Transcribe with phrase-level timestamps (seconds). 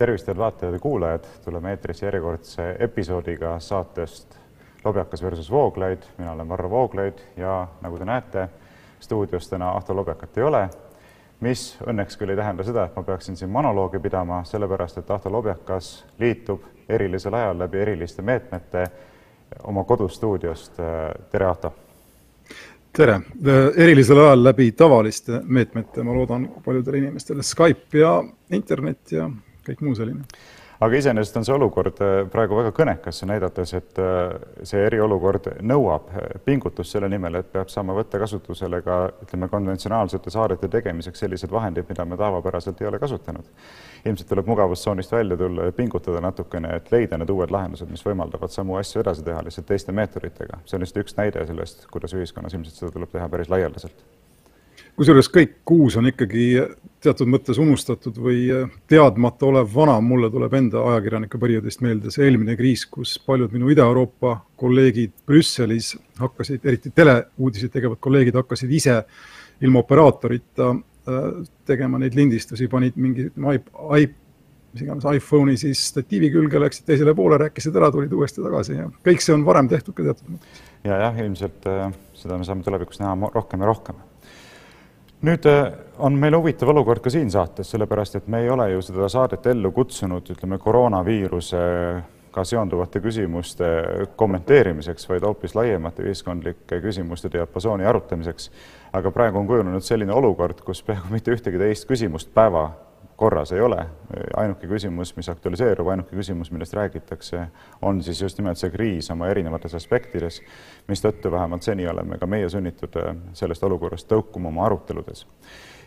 [0.00, 4.38] tervist, head vaatajad ja kuulajad, tuleme eetrisse järjekordse episoodiga saatest
[4.84, 5.98] Lobjakas versus Vooglaid.
[6.18, 8.48] mina olen Varro Vooglaid ja nagu te näete,
[9.00, 10.68] stuudios täna Ahto Lobjakat ei ole,
[11.40, 15.32] mis õnneks küll ei tähenda seda, et ma peaksin siin monoloogi pidama, sellepärast et Ahto
[15.32, 18.86] Lobjakas liitub erilisel ajal läbi eriliste meetmete
[19.62, 20.80] oma kodustuudiost.
[21.30, 21.74] tere, Ahto!
[22.96, 23.20] tere!
[23.76, 29.30] erilisel ajal läbi tavaliste meetmete, ma loodan paljudele inimestele Skype ja internet ja
[29.70, 30.24] kõik muu selline.
[30.80, 34.30] aga iseenesest on see olukord äh, praegu väga kõnekas, näidates, et äh,
[34.64, 40.32] see eriolukord nõuab äh, pingutust selle nimel, et peab saama võtta kasutusele ka ütleme, konventsionaalsete
[40.32, 43.44] saadete tegemiseks sellised vahendid, mida me tavapäraselt ei ole kasutanud.
[44.04, 48.48] ilmselt tuleb mugavustsoonist välja tulla ja pingutada natukene, et leida need uued lahendused, mis võimaldavad
[48.48, 50.64] samu asju edasi teha lihtsalt teiste meetoditega.
[50.64, 54.08] see on lihtsalt üks näide sellest, kuidas ühiskonnas ilmselt seda tuleb teha päris laialdaselt
[55.00, 56.46] kusjuures kõik kuus on ikkagi
[57.00, 58.42] teatud mõttes unustatud või
[58.90, 63.70] teadmata olev vana, mulle tuleb enda ajakirjanike perioodist meelde see eelmine kriis, kus paljud minu
[63.72, 68.98] Ida-Euroopa kolleegid Brüsselis hakkasid, eriti teleuudiseid tegevad kolleegid hakkasid ise
[69.64, 71.30] ilma operaatorita äh,
[71.68, 73.30] tegema neid lindistusi, panid mingi
[74.70, 78.84] mis iganes iPhone'i siis statiivi külge, läksid teisele poole, rääkisid ära, tulid uuesti tagasi ja
[79.08, 80.62] kõik see on varem tehtud ka teatud mõttes.
[80.84, 81.88] ja jah, ilmselt äh,
[82.20, 84.04] seda me saame tulevikus näha rohkem ja rohkem
[85.26, 88.82] nüüd äh, on meil huvitav olukord ka siin saates, sellepärast et me ei ole ju
[88.84, 93.70] seda saadet ellu kutsunud, ütleme, koroonaviirusega seonduvate küsimuste
[94.16, 98.50] kommenteerimiseks, vaid hoopis laiemate ühiskondlike küsimuste diapasooni arutamiseks.
[98.92, 102.70] aga praegu on kujunenud selline olukord, kus peaaegu mitte ühtegi teist küsimust päeva
[103.20, 103.86] korras ei ole.
[104.36, 107.42] ainuke küsimus, mis aktualiseerub, ainuke küsimus, millest räägitakse,
[107.82, 110.38] on siis just nimelt see kriis oma erinevates aspektides,
[110.88, 115.26] mistõttu vähemalt seni oleme ka meie sunnitud äh, sellest olukorrast tõukuma oma aruteludes.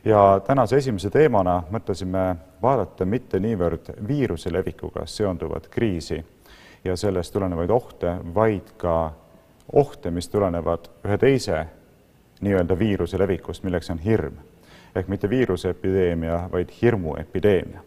[0.06, 6.22] ja tänase esimese teemana mõtlesime vaadata mitte niivõrd viiruse levikuga seonduvat kriisi
[6.84, 9.12] ja sellest tulenevaid ohte, vaid ka
[9.74, 11.66] ohte, mis tulenevad ühe teise
[12.42, 14.38] nii-öelda viiruse levikust, milleks on hirm
[14.96, 17.82] ehk mitte viiruseepideemia, vaid hirmuepideemia.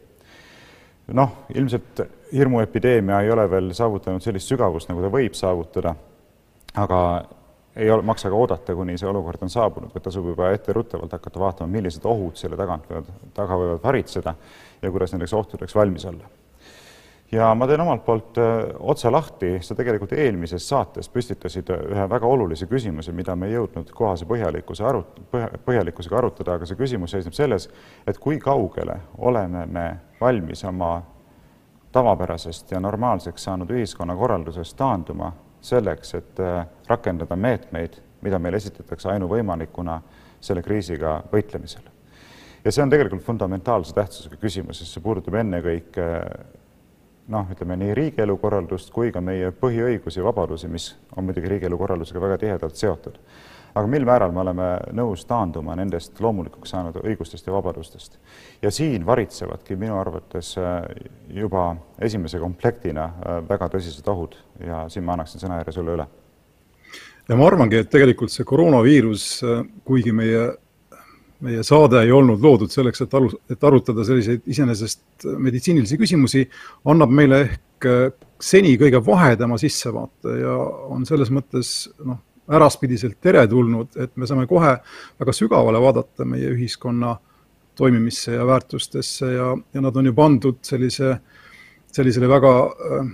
[1.15, 2.01] noh, ilmselt
[2.33, 5.95] hirmuepideemia ei ole veel saavutanud sellist sügavust, nagu ta võib saavutada,
[6.75, 7.01] aga
[7.77, 11.41] ei ole, maksa ka oodata, kuni see olukord on saabunud, vaid tasub juba etteruttavalt hakata
[11.41, 14.35] vaatama, millised ohud selle tagant võivad, taga võivad varitseda
[14.83, 16.27] ja kuidas nendeks ohtudeks valmis olla
[17.33, 22.07] ja ma teen omalt poolt äh, otsa lahti, sa tegelikult eelmises saates püstitasid äh, ühe
[22.11, 25.19] väga olulise küsimuse, mida me ei jõudnud kohase põhjalikkuse arut-,
[25.67, 27.69] põhjalikkusega arutada, aga see küsimus seisneb selles,
[28.07, 29.87] et kui kaugele oleme me
[30.21, 31.01] valmis oma
[31.93, 40.01] tavapärasest ja normaalseks saanud ühiskonnakorraldusest taanduma selleks, et äh, rakendada meetmeid, mida meile esitatakse ainuvõimalikuna
[40.41, 41.91] selle kriisiga võitlemisel.
[42.65, 46.07] ja see on tegelikult fundamentaalse tähtsusega küsimus, sest see puudutab ennekõike
[47.33, 52.23] noh, ütleme nii riigielu korraldust kui ka meie põhiõigusi vabadusi, mis on muidugi riigielu korraldusega
[52.23, 53.19] väga tihedalt seotud.
[53.77, 54.67] aga mil määral me oleme
[54.97, 58.19] nõus taanduma nendest loomulikuks saanud õigustest ja vabadustest?
[58.63, 60.83] ja siin varitsevadki minu arvates äh,
[61.29, 66.07] juba esimese komplektina äh, väga tõsised ohud ja siin ma annaksin sõnajärje sulle üle.
[67.29, 70.47] ja ma arvangi, et tegelikult see koroonaviirus, äh, kuigi meie
[71.45, 76.47] meie saade ei olnud loodud selleks, et alu-, et arutada selliseid iseenesest meditsiinilisi küsimusi,
[76.89, 78.07] annab meile ehk äh,
[78.41, 80.57] seni kõige vahedama sissevaate ja
[80.93, 81.75] on selles mõttes
[82.05, 82.23] noh,
[82.57, 84.77] äraspidiselt teretulnud, et me saame kohe
[85.21, 87.17] väga sügavale vaadata meie ühiskonna
[87.77, 91.17] toimimisse ja väärtustesse ja, ja nad on ju pandud sellise,
[91.93, 93.09] sellisele väga äh,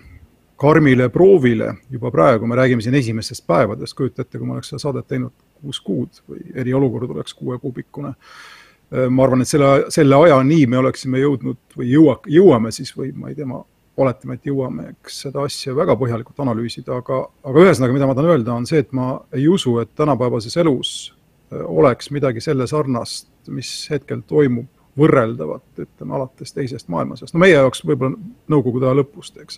[0.62, 4.84] karmile proovile juba praegu, me räägime siin esimestest päevadest, kujuta ette, kui ma oleks seda
[4.84, 8.14] saadet teinud kuus kuud või eriolukord oleks kuue kuu pikkune.
[9.08, 13.30] ma arvan, et selle, selle ajani me oleksime jõudnud või jõua, jõuame siis või ma
[13.30, 13.62] ei tea, ma
[13.96, 18.30] oletame, et jõuame, eks seda asja väga põhjalikult analüüsida, aga, aga ühesõnaga, mida ma tahan
[18.34, 20.92] öelda, on see, et ma ei usu, et tänapäevases elus
[21.52, 24.68] äh, oleks midagi selle sarnast, mis hetkel toimub,
[24.98, 28.18] võrreldavat, ütleme alates teisest maailmasõjast, no meie jaoks võib-olla
[28.52, 29.56] Nõukogude aja lõpust, eks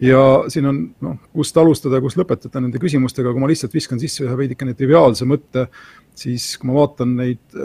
[0.00, 4.00] ja siin on noh, kust alustada ja kust lõpetada nende küsimustega, kui ma lihtsalt viskan
[4.02, 5.66] sisse ühe veidikene triviaalse mõtte,
[6.16, 7.56] siis kui ma vaatan neid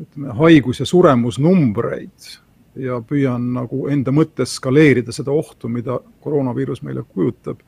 [0.00, 2.30] ütleme, haigus- ja suremusnumbreid
[2.76, 7.60] ja püüan nagu enda mõttes skaleerida seda ohtu, mida koroonaviirus meile kujutab,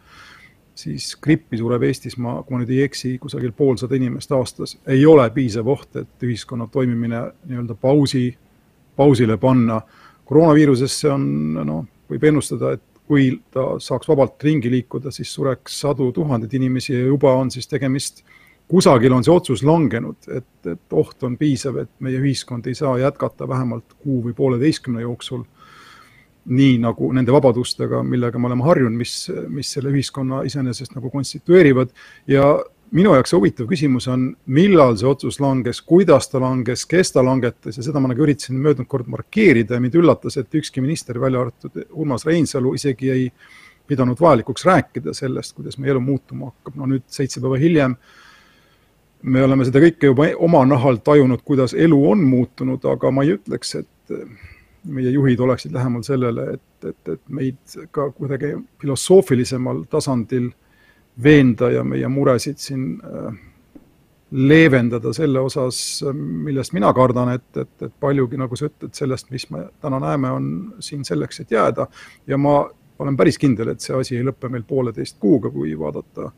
[0.75, 5.07] siis grippi sureb Eestis, ma, kui ma nüüd ei eksi, kusagil poolsada inimest aastas, ei
[5.07, 8.29] ole piisav oht, et ühiskonna toimimine nii-öelda pausi,
[8.97, 9.81] pausile panna.
[10.27, 16.11] koroonaviirusesse on noh, võib ennustada, et kui ta saaks vabalt ringi liikuda, siis sureks sadu
[16.13, 18.25] tuhandeid inimesi ja juba on siis tegemist,
[18.69, 22.97] kusagil on see otsus langenud, et, et oht on piisav, et meie ühiskond ei saa
[22.99, 25.45] jätkata vähemalt kuu või pooleteistkümne jooksul
[26.47, 29.15] nii nagu nende vabadustega, millega me oleme harjunud, mis,
[29.51, 31.91] mis selle ühiskonna iseenesest nagu konstitueerivad.
[32.31, 32.45] Ja
[32.95, 37.79] minu jaoks huvitav küsimus on, millal see otsus langes, kuidas ta langes, kes ta langetas
[37.79, 41.43] ja seda ma nagu üritasin möödunud kord markeerida ja mind üllatas, et ükski minister, välja
[41.43, 43.27] arvatud Urmas Reinsalu, isegi ei
[43.87, 46.79] pidanud vajalikuks rääkida sellest, kuidas meie elu muutuma hakkab.
[46.79, 47.97] no nüüd seitse päeva hiljem
[49.23, 53.35] me oleme seda kõike juba oma nahal tajunud, kuidas elu on muutunud, aga ma ei
[53.37, 54.19] ütleks, et
[54.87, 60.51] meie juhid oleksid lähemal sellele, et, et, et meid ka kuidagi filosoofilisemal tasandil
[61.23, 63.37] veenda ja meie muresid siin äh,
[64.31, 65.79] leevendada selle osas,
[66.13, 70.33] millest mina kardan, et, et, et paljugi, nagu sa ütled, sellest, mis me täna näeme,
[70.35, 70.49] on
[70.83, 71.87] siin selleks, et jääda.
[72.27, 72.59] ja ma
[72.99, 76.31] olen päris kindel, et see asi ei lõpe meil pooleteist kuuga, kui vaadata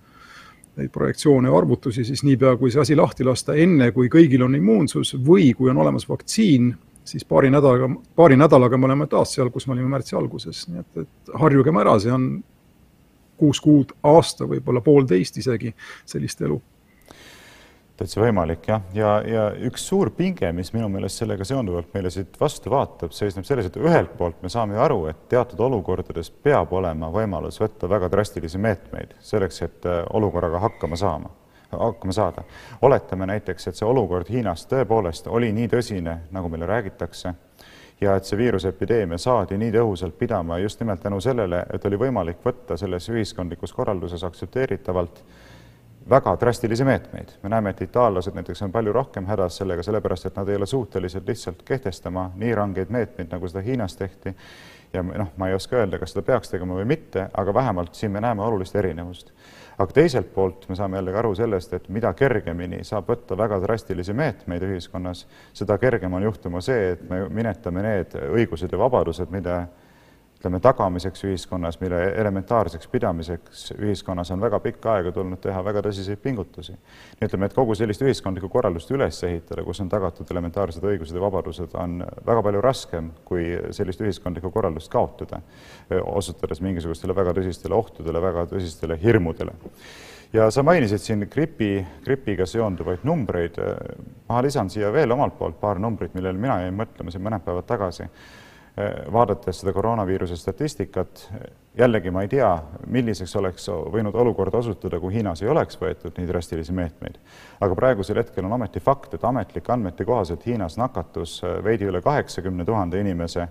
[0.78, 4.54] neid projektsioone ja arvutusi, siis niipea, kui see asi lahti lasta, enne kui kõigil on
[4.58, 6.70] immuunsus või kui on olemas vaktsiin,
[7.08, 10.84] siis paari nädalaga, paari nädalaga me oleme taas seal, kus me olime märtsi alguses, nii
[10.84, 12.28] et, et harjugem ära, see on
[13.38, 15.75] kuus kuud, aasta, võib-olla poolteist isegi
[16.06, 16.58] sellist elu
[17.99, 22.37] täitsa võimalik jah, ja, ja üks suur pinge, mis minu meelest sellega seonduvalt meile siit
[22.40, 26.73] vastu vaatab, seisneb selles, et ühelt poolt me saame ju aru, et teatud olukordades peab
[26.79, 31.32] olema võimalus võtta väga drastilisi meetmeid selleks, et äh, olukorraga hakkama saama,
[31.73, 32.46] hakkama saada.
[32.82, 37.35] oletame näiteks, et see olukord Hiinas tõepoolest oli nii tõsine, nagu meile räägitakse,
[38.00, 42.45] ja et see viiruseepideemia saadi nii tõhusalt pidama just nimelt tänu sellele, et oli võimalik
[42.45, 45.23] võtta selles ühiskondlikus korralduses aktsepteeritavalt
[46.11, 47.29] väga drastilisi meetmeid.
[47.43, 50.67] me näeme, et itaallased näiteks on palju rohkem hädas sellega, sellepärast et nad ei ole
[50.67, 54.35] suutelised lihtsalt kehtestama nii rangeid meetmeid, nagu seda Hiinas tehti.
[54.93, 58.12] ja noh, ma ei oska öelda, kas seda peaks tegema või mitte, aga vähemalt siin
[58.12, 59.33] me näeme olulist erinevust.
[59.78, 64.14] Aga teiselt poolt me saame jällegi aru sellest, et mida kergemini saab võtta väga drastilisi
[64.16, 69.60] meetmeid ühiskonnas, seda kergem on juhtuma see, et me minetame need õigused ja vabadused, mida
[70.38, 76.23] ütleme, tagamiseks ühiskonnas, mille elementaarseks pidamiseks ühiskonnas on väga pikka aega tulnud teha väga tõsiseid
[76.23, 76.76] pingutusi.
[77.25, 81.75] ütleme, et kogu sellist ühiskondlikku korraldust üles ehitada, kus on tagatud elementaarsed õigused ja vabadused,
[81.75, 85.43] on väga palju raskem, kui sellist ühiskondlikku korraldust kaotada,
[86.05, 89.58] osutades mingisugustele väga tõsistele ohtudele, väga tõsistele hirmudele
[90.32, 93.56] ja sa mainisid siin gripi, gripiga seonduvaid numbreid.
[94.29, 97.67] ma lisan siia veel omalt poolt paar numbrit, millele mina jäin mõtlema siin mõned päevad
[97.67, 98.06] tagasi
[99.12, 101.32] vaadates seda koroonaviiruse statistikat,
[101.78, 102.50] jällegi ma ei tea,
[102.86, 107.19] milliseks oleks võinud olukord osutuda, kui Hiinas ei oleks võetud nii drastilisi meetmeid.
[107.60, 112.02] aga praegusel hetkel on ometi fakt, et ametlike andmete kohaselt Hiinas nakatus eh, veidi üle
[112.02, 113.48] kaheksakümne tuhande inimese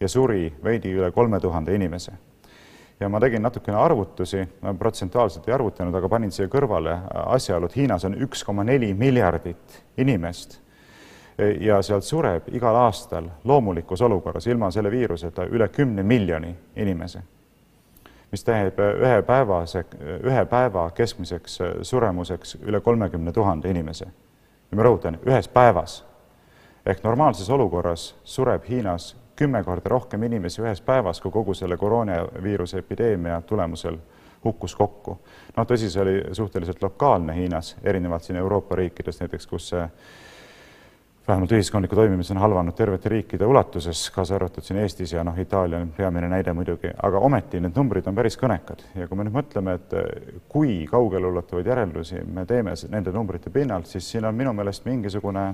[0.00, 2.12] ja suri veidi üle kolme tuhande inimese.
[3.00, 4.48] ja ma tegin natukene arvutusi,
[4.78, 9.82] protsentuaalselt ei arvutanud, aga panin siia kõrvale asjaolu, et Hiinas on üks koma neli miljardit
[9.96, 10.60] inimest
[11.60, 17.22] ja sealt sureb igal aastal loomulikus olukorras ilma selle viiruseta üle kümne miljoni inimese,
[18.32, 19.84] mis tähendab ühe päevase,
[20.24, 24.06] ühe päeva keskmiseks suremuseks üle kolmekümne tuhande inimese.
[24.70, 26.04] ja ma rõhutan, ühes päevas.
[26.86, 32.78] ehk normaalses olukorras sureb Hiinas kümme korda rohkem inimesi ühes päevas, kui kogu selle koroonaviiruse
[32.78, 33.98] epideemia tulemusel
[34.44, 35.18] hukkus kokku.
[35.56, 39.88] noh, tõsi, see oli suhteliselt lokaalne Hiinas, erinevalt siin Euroopa riikides näiteks, kus see
[41.28, 45.78] vähemalt ühiskondliku toimimise on halvanud tervete riikide ulatuses, kaasa arvatud siin Eestis ja noh, Itaalia
[45.78, 48.84] on peamine näide muidugi, aga ometi need numbrid on päris kõnekad.
[48.96, 53.86] Ja kui me nüüd mõtleme, et eh, kui kaugeleulatuvaid järeldusi me teeme nende numbrite pinnalt,
[53.86, 55.44] siis siin on minu meelest mingisugune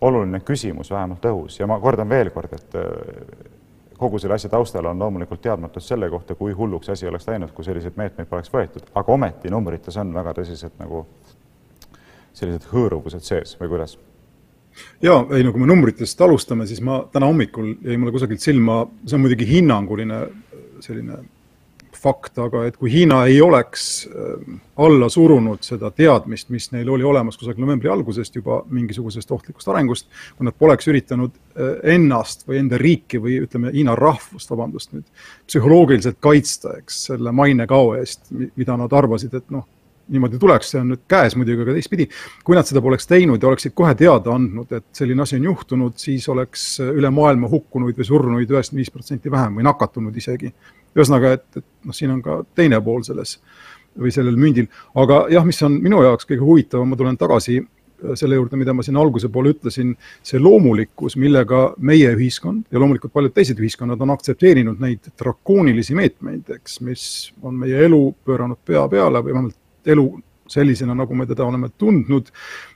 [0.00, 1.58] oluline küsimus vähemalt õhus.
[1.58, 3.54] Ja ma kordan veel kord, et eh,
[3.98, 7.66] kogu selle asja taustal on loomulikult teadmatus selle kohta, kui hulluks asi oleks läinud, kui
[7.66, 11.08] selliseid meetmeid poleks võetud, aga ometi numbrites on väga tõsised nagu
[12.32, 13.98] sellised hõõruvused sees või kuidas
[15.02, 18.82] ja ei, no kui me numbritest alustame, siis ma täna hommikul jäi mulle kusagilt silma,
[19.06, 20.22] see on muidugi hinnanguline
[20.84, 21.18] selline
[21.98, 27.06] fakt, aga et kui Hiina ei oleks äh, alla surunud seda teadmist, mis neil oli
[27.06, 32.60] olemas kusagil novembri algusest juba mingisugusest ohtlikust arengust, kui nad poleks üritanud äh, ennast või
[32.62, 35.08] enda riiki või ütleme, Hiina rahvust, vabandust nüüd,
[35.48, 39.66] psühholoogiliselt kaitsta, eks, selle mainekao eest, mida nad arvasid, et noh,
[40.12, 42.08] niimoodi tuleks, see on nüüd käes muidugi, aga teistpidi,
[42.46, 45.96] kui nad seda poleks teinud ja oleksid kohe teada andnud, et selline asi on juhtunud,
[46.00, 50.52] siis oleks üle maailma hukkunuid või surnuid üheksakümmend viis protsenti vähem või nakatunud isegi.
[50.96, 53.38] ühesõnaga, et, et noh, siin on ka teine pool selles
[53.98, 57.60] või sellel mündil, aga jah, mis on minu jaoks kõige huvitavam, ma tulen tagasi
[58.14, 59.94] selle juurde, mida ma siin alguse poole ütlesin,
[60.26, 66.46] see loomulikkus, millega meie ühiskond ja loomulikult paljud teised ühiskonnad on aktsepteerinud neid drakoonilisi meetmeid,
[66.58, 67.06] eks, mis
[67.42, 70.08] on meie elu pööranud pea peale või vähemalt elu
[70.48, 72.30] sellisena, nagu me teda oleme tundnud.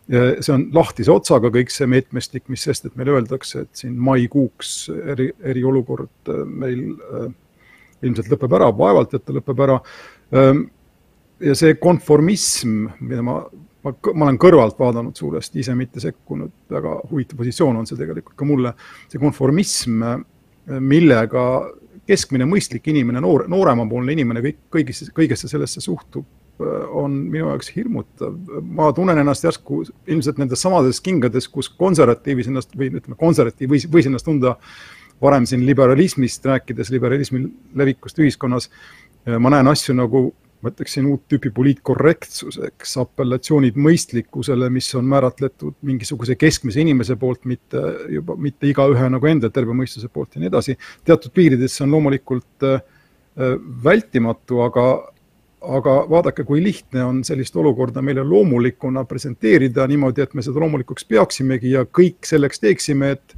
[0.09, 4.91] see on lahtise otsaga kõik see meetmestik, mis sest, et meile öeldakse, et siin maikuuks
[5.15, 7.29] eri, eriolukord äh, meil äh,
[8.03, 9.79] ilmselt lõpeb ära, vaevalt, et ta lõpeb ära.
[10.37, 10.65] Ähm,
[11.43, 13.39] ja see konformism, mida ma,
[13.87, 18.37] ma, ma olen kõrvalt vaadanud suuresti, ise mitte sekkunud, väga huvitav positsioon on see tegelikult
[18.39, 18.75] ka mulle,
[19.11, 20.03] see konformism,
[20.83, 21.47] millega
[22.07, 26.27] keskmine mõistlik inimene, noor, nooremapoolne inimene kõik, kõigisse, kõigesse sellesse suhtub,
[27.03, 28.35] on minu jaoks hirmutav.
[28.63, 33.89] ma tunnen ennast järsku ilmselt nendes samades kingades, kus konservatiivis ennast või ütleme, konservatiiv võis,
[33.91, 34.57] võis ennast tunda
[35.23, 37.45] varem siin liberalismist rääkides, liberalismi
[37.79, 38.71] levikust ühiskonnas.
[39.39, 46.37] ma näen asju nagu ma ütleksin uut tüüpi poliitkorrektsuseks, apellatsioonid mõistlikkusele, mis on määratletud mingisuguse
[46.39, 47.83] keskmise inimese poolt, mitte
[48.15, 50.77] juba, mitte igaühe nagu enda terve mõistuse poolt ja nii edasi.
[51.05, 52.85] teatud piirides see on loomulikult äh,
[53.85, 54.87] vältimatu, aga
[55.63, 61.05] aga vaadake, kui lihtne on sellist olukorda meile loomulikuna presenteerida niimoodi, et me seda loomulikuks
[61.09, 63.37] peaksimegi ja kõik selleks teeksime, et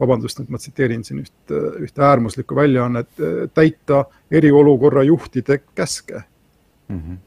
[0.00, 1.54] vabandust, et ma tsiteerin siin üht,
[1.86, 3.12] ühte äärmuslikku väljaannet,
[3.54, 6.24] täita eriolukorra juhtide käske
[6.88, 6.98] mm.
[6.98, 7.22] -hmm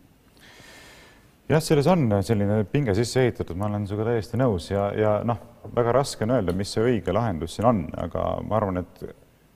[1.48, 5.40] jah, selles on selline pinge sisse ehitatud, ma olen sinuga täiesti nõus ja, ja noh,
[5.76, 9.04] väga raske on öelda, mis see õige lahendus siin on, aga ma arvan, et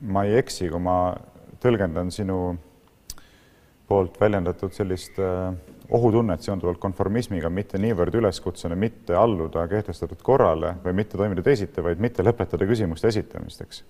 [0.01, 0.97] ma ei eksi, kui ma
[1.61, 2.55] tõlgendan sinu
[3.91, 5.51] poolt väljendatud sellist äh,
[5.91, 11.99] ohutunnet seonduvalt konformismiga, mitte niivõrd üleskutsena mitte alluda kehtestatud korrale või mitte toimida teisiti, vaid
[12.03, 13.81] mitte lõpetada küsimuste esitamist, eks.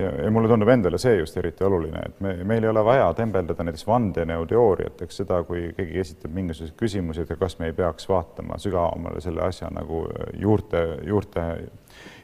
[0.00, 3.66] ja, mulle tundub endale see just eriti oluline, et me, meil ei ole vaja tembeldada
[3.68, 8.56] näiteks vandenõuteooriat, eks seda, kui keegi esitab mingisuguseid küsimusi, et kas me ei peaks vaatama
[8.62, 10.06] sügavamale selle asja nagu
[10.40, 11.46] juurte, juurte,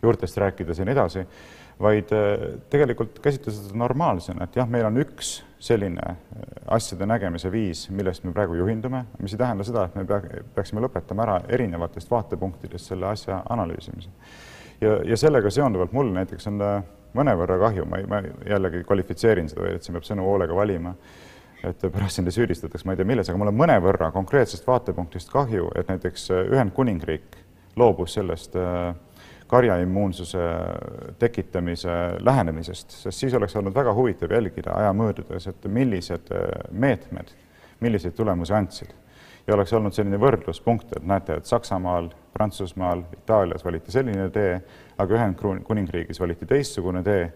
[0.01, 1.29] juurtest rääkides ja nii edasi
[1.83, 6.17] vaid äh, tegelikult käsitleda seda normaalsena, et jah, meil on üks selline äh,
[6.73, 10.23] asjade nägemise viis, millest me praegu juhindume, mis ei tähenda seda, et me pea,
[10.57, 14.11] peaksime lõpetama ära erinevatest vaatepunktidest selle asja analüüsimise.
[14.81, 16.83] ja, ja sellega seonduvalt mul näiteks on äh,
[17.17, 20.95] mõnevõrra kahju, ma, ma jällegi kvalifitseerin seda veel, et siin peab sõnu hoolega valima,
[21.65, 25.33] et pärast sind ei süüdistataks, ma ei tea, milles, aga mul on mõnevõrra konkreetsest vaatepunktist
[25.33, 27.37] kahju, et näiteks Ühendkuningriik
[27.77, 28.95] loobus sellest äh,
[29.47, 30.43] karjaimmuunsuse
[31.19, 37.31] tekitamise lähenemisest, sest siis oleks olnud väga huvitav jälgida aja möödudes, et millised äh, meetmed,
[37.81, 38.95] milliseid tulemusi andsid.
[39.47, 44.57] ja oleks olnud selline võrdluspunkt, et näete, et Saksamaal, Prantsusmaal, Itaalias valiti selline tee,
[44.99, 47.29] aga Ühendkuningriigis valiti teistsugune tee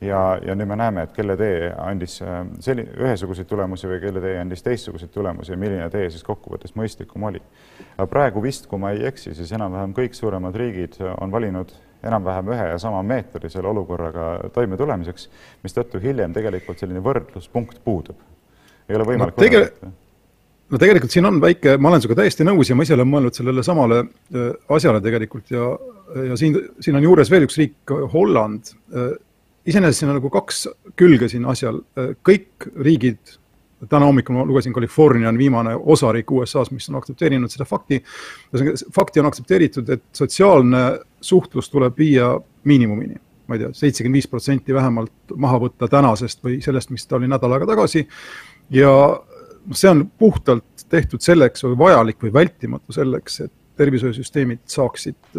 [0.00, 4.22] ja, ja nüüd me näeme, et kelle tee andis äh, selli-, ühesuguseid tulemusi või kelle
[4.22, 7.42] tee andis teistsuguseid tulemusi ja milline tee siis kokkuvõttes mõistlikum oli.
[8.10, 11.74] praegu vist, kui ma ei eksi, siis enam-vähem kõik suuremad riigid on valinud
[12.06, 15.28] enam-vähem ühe ja sama meetodi selle olukorraga toimetulemiseks,
[15.64, 18.18] mistõttu hiljem tegelikult selline võrdluspunkt puudub.
[18.88, 19.90] ei ole võimalik no, tege...
[20.70, 23.38] no tegelikult siin on väike, ma olen sinuga täiesti nõus ja ma ise olen mõelnud
[23.38, 25.72] sellele samale äh, asjale tegelikult ja,
[26.30, 29.16] ja siin, siin on juures veel üks riik, Holland äh,
[29.68, 30.64] iseenesest siin on nagu kaks
[30.98, 31.80] külge siin asjal,
[32.26, 33.36] kõik riigid,
[33.86, 38.00] täna hommikul ma lugesin, California on viimane osariik USA-s, mis on aktsepteerinud seda fakti.
[38.94, 40.84] fakti on aktsepteeritud, et sotsiaalne
[41.20, 42.34] suhtlus tuleb viia
[42.64, 43.20] miinimumini.
[43.48, 47.28] ma ei tea, seitsekümmend viis protsenti vähemalt maha võtta tänasest või sellest, mis ta oli
[47.28, 48.06] nädal aega tagasi.
[48.70, 48.92] ja
[49.72, 55.38] see on puhtalt tehtud selleks või vajalik või vältimatu selleks, et tervishoiusüsteemid saaksid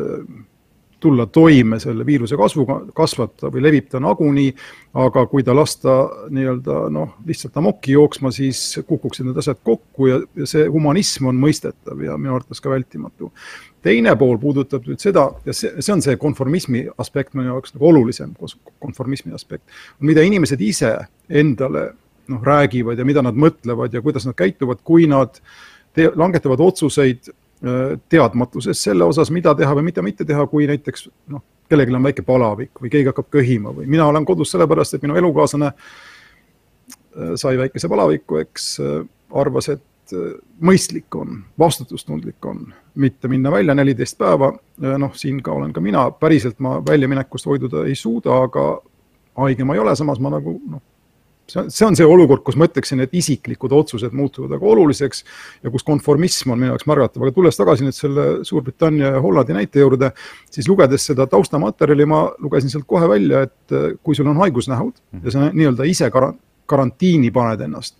[0.99, 4.49] tulla toime selle viiruse kasvuga, kasvab ta või levib ta nagunii,
[4.99, 5.95] aga kui ta lasta
[6.33, 11.39] nii-öelda noh, lihtsalt amokki jooksma, siis kukuksid need asjad kokku ja, ja see humanism on
[11.39, 13.31] mõistetav ja minu arvates ka vältimatu.
[13.81, 17.87] teine pool puudutab nüüd seda, ja see, see on see konformismi aspekt minu jaoks nagu
[17.93, 18.35] olulisem,
[18.79, 19.63] konformismi aspekt,
[19.99, 20.95] mida inimesed ise
[21.29, 21.89] endale
[22.29, 25.39] noh, räägivad ja mida nad mõtlevad ja kuidas nad käituvad, kui nad
[25.95, 27.31] te-, langetavad otsuseid
[28.09, 32.23] teadmatuses selle osas, mida teha või mida mitte teha, kui näiteks noh, kellelgi on väike
[32.25, 37.57] palavik või keegi hakkab köhima või mina olen kodus sellepärast, et minu elukaaslane äh, sai
[37.59, 39.03] väikese palaviku, eks, äh,
[39.43, 39.85] arvas, et
[40.65, 42.63] mõistlik on, vastutustundlik on
[42.97, 44.47] mitte minna välja neliteist päeva,
[44.81, 48.63] noh, siin ka olen ka mina, päriselt ma väljaminekust hoiduda ei suuda, aga
[49.43, 50.81] haige ma ei ole, samas ma nagu noh,
[51.49, 55.23] see on, see on see olukord, kus ma ütleksin, et isiklikud otsused muutuvad väga oluliseks
[55.63, 59.57] ja kus konformism on minu jaoks märgatav, aga tulles tagasi nüüd selle Suurbritannia ja Hollandi
[59.57, 60.11] näite juurde,
[60.51, 64.99] siis lugedes seda taustamaterjali, ma lugesin sealt kohe välja, et äh, kui sul on haigusnähud
[65.23, 66.33] ja sa nii-öelda ise kar-,
[66.69, 67.97] karantiini paned ennast,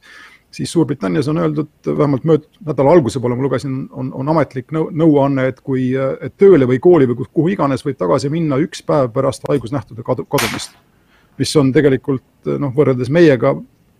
[0.51, 4.89] siis Suurbritannias on öeldud, vähemalt möödunud nädala alguse poole ma lugesin, on, on ametlik nõu,
[4.91, 9.11] nõuanne, et kui, et tööle või kooli või kuhu iganes võib tagasi minna üks päev
[9.13, 10.77] pärast haigusnähtude kadu, kadumist
[11.39, 13.55] mis on tegelikult noh, võrreldes meiega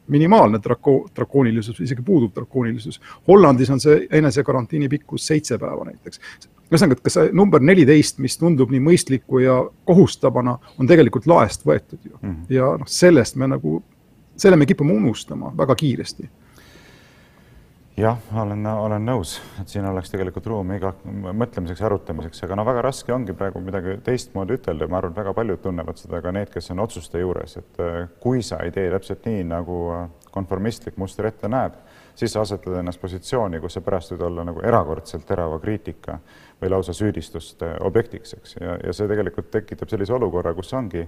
[0.10, 3.00] minimaalne drako-, drakoonilisus, isegi puudub drakoonilisus.
[3.27, 6.22] Hollandis on see enesekarantiini pikkus seitse päeva näiteks.
[6.69, 9.55] ühesõnaga, et kas see number neliteist, mis tundub nii mõistliku ja
[9.86, 12.29] kohustavana, on tegelikult laest võetud ju mm.
[12.29, 12.43] -hmm.
[12.53, 13.81] ja noh, sellest me nagu,
[14.38, 16.29] selle me kipume unustama väga kiiresti
[18.00, 22.84] jah, olen, olen nõus, et siin oleks tegelikult ruumi iga mõtlemiseks, arutamiseks, aga no väga
[22.86, 26.51] raske ongi praegu midagi teistmoodi ütelda, ma arvan, et väga paljud tunnevad seda ka need,
[26.53, 31.00] kes on otsuste juures, et äh, kui sa ei tee täpselt nii, nagu äh, konformistlik
[31.01, 31.75] muster ette näeb,
[32.20, 36.20] siis sa asetad ennast positsiooni, kus sa pärast võid olla nagu erakordselt terava kriitika
[36.62, 41.06] või lausa süüdistuste objektiks, eks, ja, ja see tegelikult tekitab sellise olukorra, kus ongi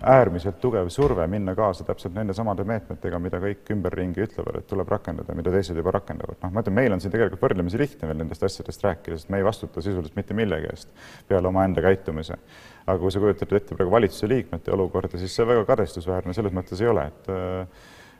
[0.00, 4.88] äärmiselt tugev surve minna kaasa täpselt nende samade meetmetega, mida kõik ümberringi ütlevad, et tuleb
[4.88, 6.38] rakendada, mida teised juba rakendavad.
[6.42, 9.42] noh, ma ütlen, meil on siin tegelikult võrdlemisi lihtne veel nendest asjadest rääkida, sest me
[9.42, 10.94] ei vastuta sisuliselt mitte millegi eest
[11.28, 12.38] peale omaenda käitumise.
[12.86, 16.80] aga kui sa kujutad ette praegu valitsuse liikmete olukorda, siis see väga kadestusväärne selles mõttes
[16.82, 17.30] ei ole, et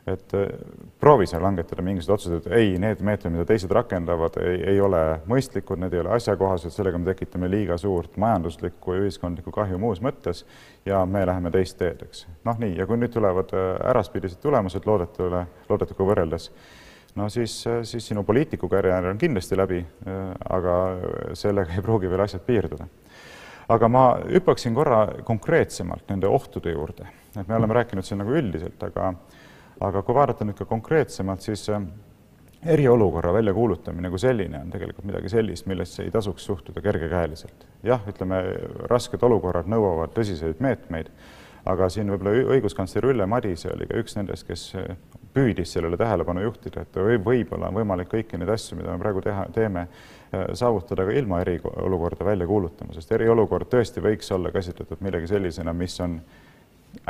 [0.07, 0.47] et äh,
[0.99, 4.99] proovi sa langetada mingisuguseid otsuseid, ei, need meetmed, mida teised rakendavad, ei, ei ole
[5.31, 10.01] mõistlikud, need ei ole asjakohased, sellega me tekitame liiga suurt majanduslikku ja ühiskondlikku kahju muus
[10.03, 10.43] mõttes
[10.85, 12.25] ja me läheme teist teed, eks.
[12.43, 16.49] noh, nii, ja kui nüüd tulevad äh, äraspidised tulemused loodetule, loodetuga võrreldes,
[17.15, 19.79] no siis, äh, siis sinu poliitikukarjäär on kindlasti läbi,
[20.49, 20.81] aga
[21.39, 22.89] sellega ei pruugi veel asjad piirduda
[23.71, 27.07] aga ma hüppaksin korra konkreetsemalt nende ohtude juurde,
[27.39, 29.13] et me oleme rääkinud siin nagu üldiselt, aga
[29.81, 31.81] aga kui vaadata nüüd ka konkreetsemalt, siis äh,
[32.65, 37.67] eriolukorra väljakuulutamine kui selline on tegelikult midagi sellist, millesse ei tasuks suhtuda kergekäeliselt.
[37.83, 38.41] jah, ütleme,
[38.91, 41.09] rasked olukorrad nõuavad tõsiseid meetmeid,
[41.65, 44.95] aga siin võib-olla õiguskantsler Ülle Madise oli ka üks nendest, kes äh,
[45.33, 49.47] püüdis sellele tähelepanu juhtida, et võib-olla on võimalik kõiki neid asju, mida me praegu teha,
[49.55, 49.87] teeme,
[50.31, 55.73] äh, saavutada ka ilma eriolukorda välja kuulutama, sest eriolukord tõesti võiks olla käsitletud millegi sellisena,
[55.73, 56.19] mis on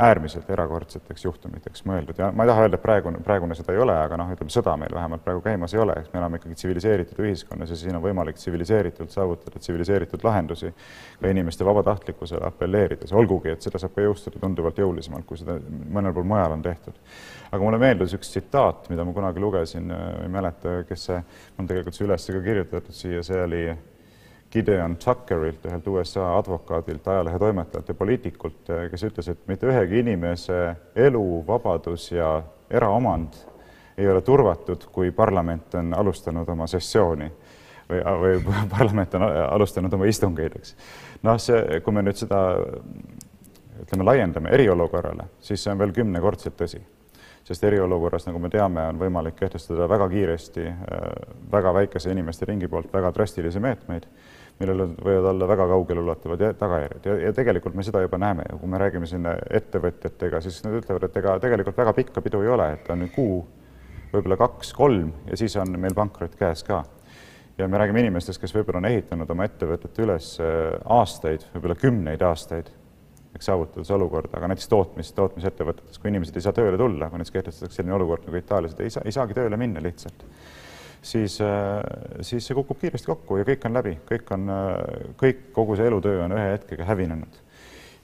[0.00, 2.18] äärmiselt erakordseteks juhtumiteks mõeldud.
[2.18, 4.74] Ja ma ei taha öelda, et praegune, praegune seda ei ole, aga noh, ütleme sõda
[4.80, 8.02] meil vähemalt praegu käimas ei ole, eks me elame ikkagi tsiviliseeritud ühiskonnas ja siin on
[8.02, 10.72] võimalik tsiviliseeritult saavutada tsiviliseeritud lahendusi
[11.20, 15.60] ka inimeste vabatahtlikkusele apelleerides, olgugi et seda saab ka jõustada tunduvalt jõulisemalt, kui seda
[15.94, 16.98] mõnel pool mujal on tehtud.
[17.52, 19.90] aga mulle meeldis üks tsitaat, mida ma kunagi lugesin,
[20.24, 21.24] ei mäleta, kes see,
[21.58, 23.66] on tegelikult see üles ka kirjutatud siia, see oli
[24.54, 30.58] Gideon Tuckerilt, ühelt USA advokaadilt, ajalehetoimetajalt ja poliitikult, kes ütles, et mitte ühegi inimese
[30.94, 32.36] elu, vabadus ja
[32.70, 33.34] eraomand
[33.98, 37.26] ei ole turvatud, kui parlament on alustanud oma sessiooni
[37.90, 38.38] või, või
[38.76, 40.76] parlament on alustanud oma istungeid, eks.
[41.26, 42.44] noh, see, kui me nüüd seda
[43.82, 46.82] ütleme, laiendame eriolukorrale, siis see on veel kümnekordselt tõsi
[47.44, 50.62] sest eriolukorras, nagu me teame, on võimalik kehtestada väga kiiresti
[51.52, 54.06] väga väikese inimeste ringi poolt väga drastilisi meetmeid
[54.60, 58.70] millel võivad olla väga kaugeleulatuvad tagajärjed ja, ja tegelikult me seda juba näeme ju, kui
[58.70, 62.68] me räägime siin ettevõtjatega, siis nad ütlevad, et ega tegelikult väga pikka pidu ei ole,
[62.76, 63.40] et on kuu,
[64.12, 66.84] võib-olla kaks-kolm ja siis on meil pankrot käes ka.
[67.58, 72.22] ja me räägime inimestest, kes võib-olla on ehitanud oma ettevõtet üles äh, aastaid, võib-olla kümneid
[72.22, 72.70] aastaid,
[73.34, 77.34] eks saavutades olukorda, aga näiteks tootmis, tootmisettevõtetes, kui inimesed ei saa tööle tulla, kui näiteks
[77.34, 80.22] kehtestatakse selline olukord nagu Itaalias, et ei saa, ei saagi tööle minna lihtsalt
[81.04, 81.46] siis, äh,
[82.20, 85.88] siis see kukub kiiresti kokku ja kõik on läbi, kõik on, äh, kõik, kogu see
[85.90, 87.40] elutöö on ühe hetkega hävinenud.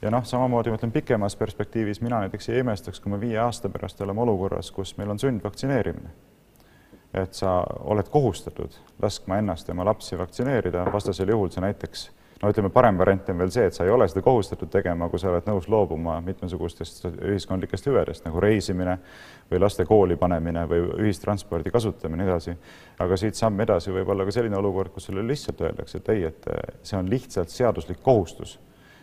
[0.01, 3.69] ja noh, samamoodi ma ütlen pikemas perspektiivis, mina näiteks ei imestaks, kui me viie aasta
[3.69, 6.09] pärast oleme olukorras, kus meil on sundvaktsineerimine.
[7.13, 12.09] et sa oled kohustatud laskma ennast ja oma lapsi vaktsineerida, vastasel juhul sa näiteks
[12.41, 15.21] no ütleme, parem variant on veel see, et sa ei ole seda kohustatud tegema, kui
[15.21, 18.97] sa oled nõus loobuma mitmesugustest ühiskondlikest hüvedest nagu reisimine
[19.51, 22.55] või laste kooli panemine või ühistranspordi kasutamine edasi.
[22.99, 26.23] aga siit samm edasi võib olla ka selline olukord, kus sulle lihtsalt öeldakse, et ei,
[26.23, 26.49] et
[26.83, 28.57] see on lihtsalt seaduslik kohustus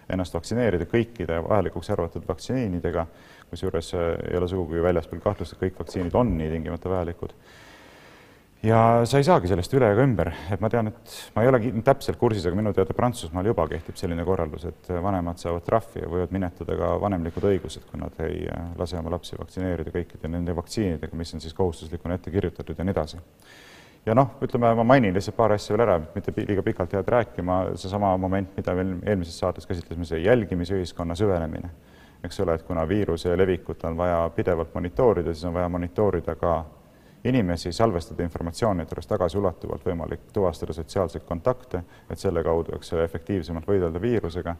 [0.09, 3.07] ennast vaktsineerida kõikide vajalikuks arvatud vaktsiinidega,
[3.51, 7.35] kusjuures ei ole sugugi väljaspool kahtlust, et kõik vaktsiinid on nii tingimata vajalikud
[8.63, 11.61] ja sa ei saagi sellest üle ega ümber, et ma tean, et ma ei ole
[11.87, 16.11] täpselt kursis, aga minu teada Prantsusmaal juba kehtib selline korraldus, et vanemad saavad trahvi ja
[16.11, 20.57] võivad minetada ka vanemlikud õigused, kui nad ei äh, lase oma lapsi vaktsineerida kõikide nende
[20.59, 23.21] vaktsiinidega, mis on siis kohustuslikuna ette kirjutatud ja nii edasi.
[24.07, 27.61] ja noh, ütleme, ma mainin lihtsalt paar asja veel ära, mitte liiga pikalt jääda rääkima,
[27.79, 31.71] seesama moment, mida veel eelmises saates käsitlesime, see jälgimisühiskonna süvenemine,
[32.25, 36.57] eks ole, et kuna viiruse levikut on vaja pidevalt monitoorida, siis on vaja monitoorida ka
[37.25, 43.07] inimesi, salvestada informatsiooni, et oleks tagasiulatuvalt võimalik tuvastada sotsiaalseid kontakte, et selle kaudu, eks ole,
[43.09, 44.55] efektiivsemalt võidelda viirusega,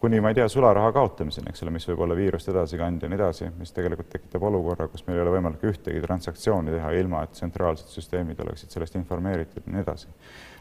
[0.00, 3.12] kuni ma ei tea, sularaha kaotamiseni, eks ole, mis võib olla viirust edasi kandja ja
[3.12, 7.22] nii edasi, mis tegelikult tekitab olukorra, kus meil ei ole võimalik ühtegi transaktsiooni teha, ilma
[7.24, 10.12] et tsentraalsed süsteemid oleksid sellest informeeritud ja nii edasi.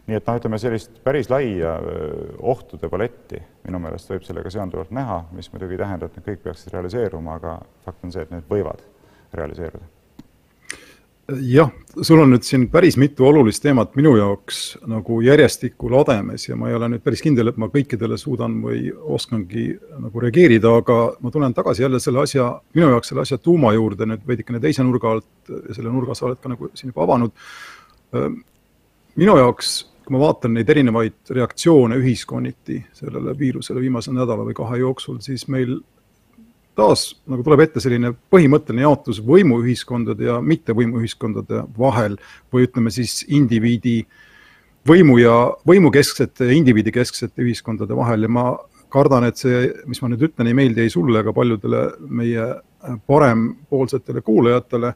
[0.05, 1.73] nii et noh, ütleme sellist päris laia
[2.39, 6.45] ohtude paletti minu meelest võib sellega seonduvalt näha, mis muidugi ei tähenda, et need kõik
[6.45, 8.85] peaksid realiseeruma, aga fakt on see, et need võivad
[9.33, 9.94] realiseeruda
[11.27, 14.59] jah, sul on nüüd siin päris mitu olulist teemat minu jaoks
[14.89, 18.91] nagu järjestikku lademes ja ma ei ole nüüd päris kindel, et ma kõikidele suudan või
[18.93, 19.67] oskangi
[20.03, 24.05] nagu reageerida, aga ma tulen tagasi jälle selle asja, minu jaoks selle asja tuuma juurde
[24.11, 27.33] nüüd veidikene teise nurga alt selle nurga sa oled ka nagu siin juba avanud.
[29.15, 29.73] minu jaoks,
[30.05, 35.47] kui ma vaatan neid erinevaid reaktsioone ühiskonniti sellele viirusele viimase nädala või kahe jooksul, siis
[35.47, 35.79] meil
[36.75, 42.17] taas nagu tuleb ette selline põhimõtteline jaotus võimuühiskondade ja mittevõimuühiskondade vahel
[42.53, 44.01] või ütleme siis indiviidi
[44.87, 45.35] võimu ja
[45.67, 48.27] võimukesksete ja indiviidikesksete ühiskondade vahel.
[48.27, 48.45] Ja ma
[48.93, 52.47] kardan, et see, mis ma nüüd ütlen, ei meeldi ei sulle ega paljudele meie
[53.09, 54.93] parempoolsetele kuulajatele,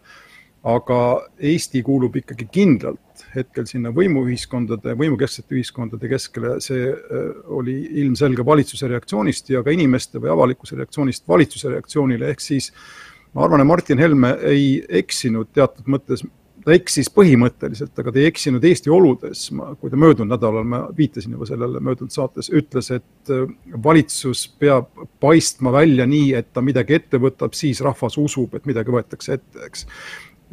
[0.68, 1.00] aga
[1.40, 8.90] Eesti kuulub ikkagi kindlalt hetkel sinna võimuühiskondade, võimukesksete ühiskondade keskele, see äh, oli ilmselge valitsuse
[8.92, 12.72] reaktsioonist ja ka inimeste või avalikkuse reaktsioonist valitsuse reaktsioonile, ehk siis
[13.36, 16.26] ma arvan, et Martin Helme ei eksinud teatud mõttes,
[16.66, 20.82] ta eksis põhimõtteliselt, aga ta ei eksinud Eesti oludes, ma, kui ta möödunud nädalal, ma
[20.96, 23.46] viitasin juba sellele möödunud saates, ütles, et äh,
[23.84, 24.90] valitsus peab
[25.24, 29.70] paistma välja nii, et ta midagi ette võtab, siis rahvas usub, et midagi võetakse ette,
[29.70, 29.86] eks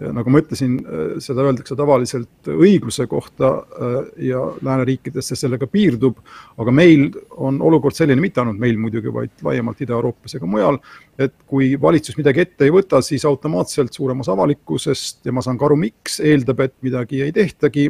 [0.00, 3.96] ja nagu ma ütlesin, äh, seda öeldakse tavaliselt õigluse kohta äh,
[4.28, 6.18] ja lääneriikides see sellega piirdub,
[6.60, 10.80] aga meil on olukord selline, mitte ainult meil muidugi, vaid laiemalt Ida-Euroopas ja ka mujal,
[11.18, 15.60] et kui valitsus midagi ette ei võta, siis automaatselt suurem osa avalikkusest ja ma saan
[15.60, 17.88] ka aru, miks, eeldab, et midagi ei tehtagi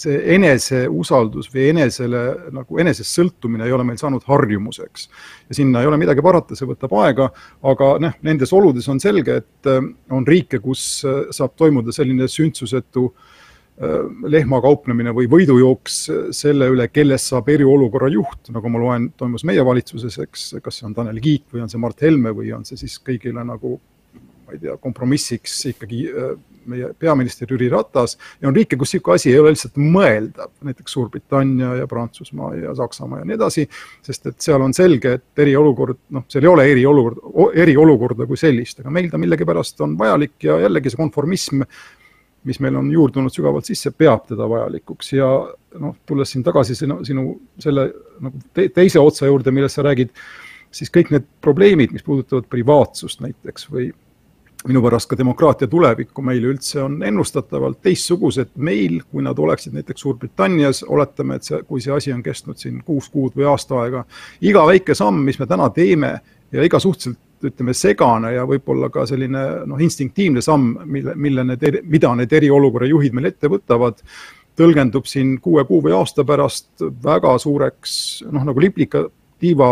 [0.00, 2.22] see eneseusaldus või enesele
[2.54, 5.08] nagu enesest sõltumine ei ole meil saanud harjumuseks.
[5.48, 7.30] ja sinna ei ole midagi parata, see võtab aega,
[7.62, 9.80] aga noh, nendes oludes on selge, et äh,
[10.12, 14.06] on riike, kus äh, saab toimuda selline sündsusetu äh,
[14.36, 15.98] lehmakauplemine või võidujooks
[16.36, 20.88] selle üle, kellest saab eriolukorra juht, nagu ma loen, toimus meie valitsuses, eks, kas see
[20.90, 23.78] on Tanel Kiik või on see Mart Helme või on see siis kõigile nagu
[24.46, 26.04] ma ei tea, kompromissiks ikkagi
[26.66, 28.16] meie peaminister Jüri Ratas.
[28.40, 32.74] Ja on riike, kus niisugune asi ei ole lihtsalt mõeldav, näiteks Suurbritannia ja Prantsusmaa ja
[32.78, 33.66] Saksamaa ja nii edasi,
[34.06, 37.20] sest et seal on selge, et eriolukord, noh, seal ei ole eriolukord,
[37.66, 41.62] eriolukorda kui sellist, aga meil ta millegipärast on vajalik ja jällegi see konformism,
[42.46, 45.12] mis meil on juurdunud sügavalt sisse, peab teda vajalikuks.
[45.16, 45.28] Ja
[45.82, 47.28] noh, tulles siin tagasi sinu, sinu
[47.62, 47.88] selle
[48.22, 50.12] nagu te, teise otsa juurde, millest sa räägid,
[50.74, 53.90] siis kõik need probleemid, mis puudutavad privaatsust näiteks või
[54.68, 58.54] minu pärast ka demokraatia tulevikku meil üldse on ennustatavalt teistsugused.
[58.56, 62.80] Meil, kui nad oleksid näiteks Suurbritannias, oletame, et see, kui see asi on kestnud siin
[62.86, 64.04] kuus kuud või aasta aega,
[64.40, 66.16] iga väike samm, mis me täna teeme
[66.52, 71.82] ja iga suhteliselt ütleme, segane ja võib-olla ka selline noh, instinktiivne samm, mille, mille need,
[71.84, 74.00] mida need eriolukorra juhid meil ette võtavad,
[74.56, 79.04] tõlgendub siin kuue kuu või aasta pärast väga suureks noh, nagu liplika
[79.40, 79.70] tiiva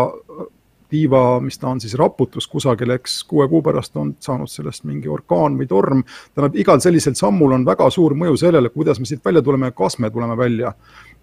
[0.95, 5.11] tiiva, mis ta on siis, raputus kusagil, eks kuue kuu pärast on saanud sellest mingi
[5.11, 6.05] orkaan või torm.
[6.35, 9.77] tähendab, igal sellisel sammul on väga suur mõju sellele, kuidas me siit välja tuleme ja
[9.77, 10.75] kas me tuleme välja.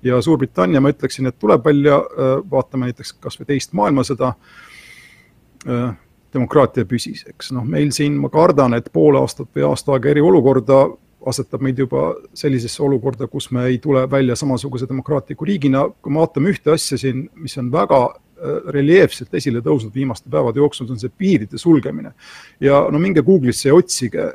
[0.03, 4.33] ja Suurbritannia, ma ütleksin, et tuleb välja, äh, vaatame näiteks kas või teist maailmasõda,
[5.67, 5.93] äh,
[6.33, 10.81] demokraatia püsis, eks noh, meil siin ma kardan, et pool aastat või aasta aega eriolukorda
[11.27, 16.23] asetab meid juba sellisesse olukorda, kus me ei tule välja samasuguse demokraatliku riigina, kui me
[16.23, 18.01] vaatame ühte asja siin, mis on väga
[18.73, 22.13] reljeefselt esile tõusnud viimaste päevade jooksul, see on see piiride sulgemine.
[22.59, 24.31] ja no minge Google'isse ja otsige,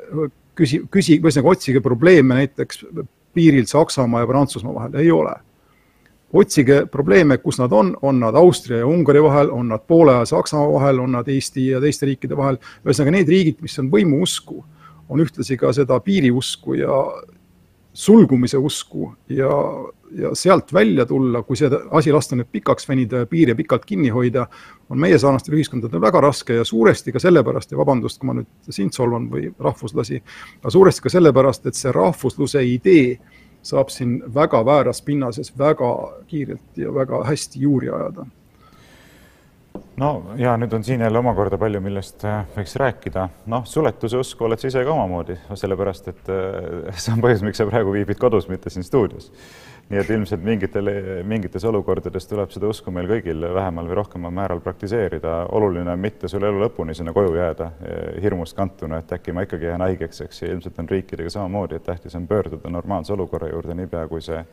[0.55, 2.85] küsi, küsi, ühesõnaga otsige probleeme näiteks
[3.37, 5.35] piiril Saksamaa ja Prantsusmaa vahel, ei ole.
[6.33, 10.25] otsige probleeme, kus nad on, on nad Austria ja Ungari vahel, on nad Poola ja
[10.25, 14.63] Saksamaa vahel, on nad Eesti ja teiste riikide vahel, ühesõnaga need riigid, mis on võimuusku,
[15.09, 16.99] on ühtlasi ka seda piiriusku ja
[17.97, 19.49] sulgumise usku ja
[20.11, 24.07] ja sealt välja tulla, kui see asi lasta nüüd pikaks venida ja piire pikalt kinni
[24.13, 24.45] hoida,
[24.89, 28.71] on meie sarnastel ühiskondadel väga raske ja suuresti ka sellepärast ja vabandust, kui ma nüüd
[28.71, 30.21] sind solvan või rahvuslasi,
[30.61, 33.17] aga suuresti ka sellepärast, et see rahvusluse idee
[33.67, 35.91] saab siin väga vääras pinnases väga
[36.29, 38.29] kiirelt ja väga hästi juuri ajada
[39.97, 43.29] no ja nüüd on siin jälle omakorda palju, millest äh, võiks rääkida.
[43.45, 47.61] noh, suletuse usku oled sa ise ka omamoodi, sellepärast et äh, see on põhjus, miks
[47.61, 49.31] sa praegu viibid kodus, mitte siin stuudios
[49.87, 50.89] nii et ilmselt mingitel,
[51.27, 55.45] mingites olukordades tuleb seda usku meil kõigil vähemal või rohkemal määral praktiseerida.
[55.55, 59.45] oluline on mitte sul elu lõpuni sinna koju jääda eh, hirmust kantuna, et äkki ma
[59.47, 63.49] ikkagi jään haigeks, eks, ja ilmselt on riikidega samamoodi, et tähtis on pöörduda normaalse olukorra
[63.53, 64.43] juurde niipea, kui see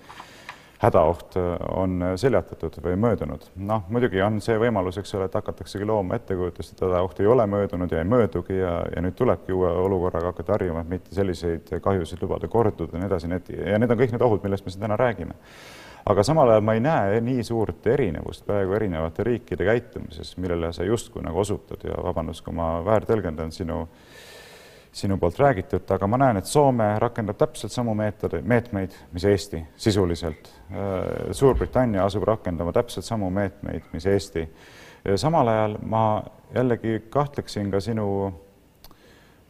[0.85, 3.47] hädaoht äh, on seljatatud või möödunud.
[3.57, 7.47] noh, muidugi on see võimalus, eks ole, et hakataksegi looma ettekujutust, et hädaoht ei ole
[7.51, 11.73] möödunud ja ei möödugi ja, ja nüüd tulebki uue olukorraga hakata harjuma, et mitte selliseid
[11.85, 14.75] kahjusid lubada korduda ja nii edasi, need ja need on kõik need ohud, millest me
[14.75, 15.38] siin täna räägime.
[16.07, 20.85] aga samal ajal ma ei näe nii suurt erinevust praegu erinevate riikide käitumises, millele sa
[20.85, 23.87] justkui nagu osutad ja vabandust, kui ma väärtõlgendan sinu
[24.94, 29.64] sinu poolt räägitut, aga ma näen, et Soome rakendab täpselt samu meetode, meetmeid, mis Eesti
[29.76, 30.50] sisuliselt.
[31.35, 34.48] Suurbritannia asub rakendama täpselt samu meetmeid, mis Eesti.
[35.16, 36.22] samal ajal ma
[36.54, 38.33] jällegi kahtleksin ka sinu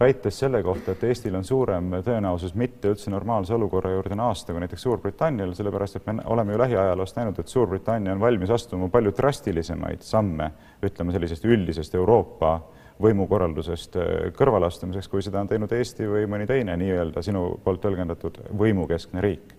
[0.00, 4.62] väites selle kohta, et Eestil on suurem tõenäosus mitte üldse normaalse olukorra juurde naasta kui
[4.64, 9.12] näiteks Suurbritannial, sellepärast et me oleme ju lähiajaloost näinud, et Suurbritannia on valmis astuma palju
[9.16, 10.50] drastilisemaid samme,
[10.82, 12.56] ütleme sellisest üldisest Euroopa
[13.02, 13.96] võimukorraldusest
[14.38, 19.54] kõrvalastumiseks, kui seda on teinud Eesti või mõni teine nii-öelda sinu poolt tõlgendatud võimukeskne riik.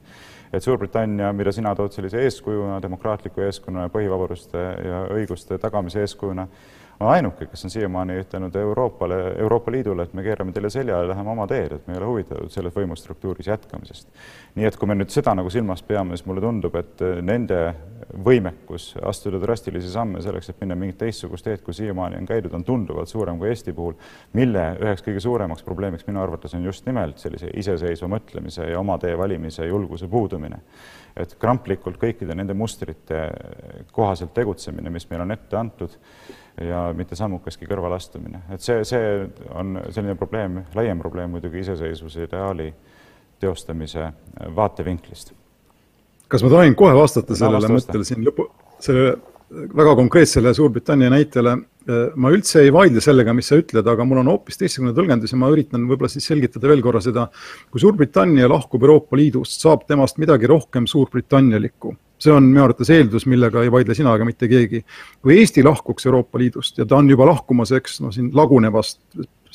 [0.53, 6.47] et Suurbritannia, mida sina tood sellise eeskujuna, demokraatliku eeskujuna, põhivabaduste ja õiguste tagamise eeskujuna,
[6.99, 11.07] on ainuke, kes on siiamaani ütelnud Euroopale, Euroopa Liidule, et me keerame teile selja ja
[11.09, 14.07] läheme oma teed, et me ei ole huvitatud selles võimustruktuuris jätkamisest.
[14.55, 17.59] nii et kui me nüüd seda nagu silmas peame, siis mulle tundub, et nende
[18.25, 22.63] võimekus astuda drastilisi samme selleks, et minna mingit teistsugust teed, kui siiamaani on käidud, on
[22.63, 23.97] tunduvalt suurem kui Eesti puhul,
[24.33, 28.97] mille üheks kõige suuremaks probleemiks minu arvates on just nimelt sellise iseseisva mõtlemise ja oma
[29.01, 30.61] tee valimise julguse puudumine
[31.15, 33.29] et kramplikult kõikide nende mustrite
[33.95, 35.95] kohaselt tegutsemine, mis meile on ette antud
[36.61, 39.13] ja mitte sammukeski kõrvalastumine, et see, see
[39.53, 42.69] on selline probleem, laiem probleem muidugi iseseisvuse ideaali
[43.43, 44.07] teostamise
[44.55, 45.33] vaatevinklist.
[46.27, 48.47] kas ma tohin kohe vastata sellele no, mõttele siin lõpu,
[48.79, 49.17] sellele
[49.75, 51.57] väga konkreetsele Suurbritannia näitele?
[52.17, 55.37] ma üldse ei vaidle sellega, mis sa ütled, aga mul on hoopis teistsugune tõlgendus ja
[55.37, 57.27] ma üritan võib-olla siis selgitada veel korra seda.
[57.69, 63.27] kui Suurbritannia lahkub Euroopa Liidust, saab temast midagi rohkem suurbritannialikku see on minu arvates eeldus,
[63.29, 64.83] millega ei vaidle sina ega mitte keegi.
[65.21, 69.01] kui Eesti lahkuks Euroopa Liidust ja ta on juba lahkumas, eks, no siin lagunevast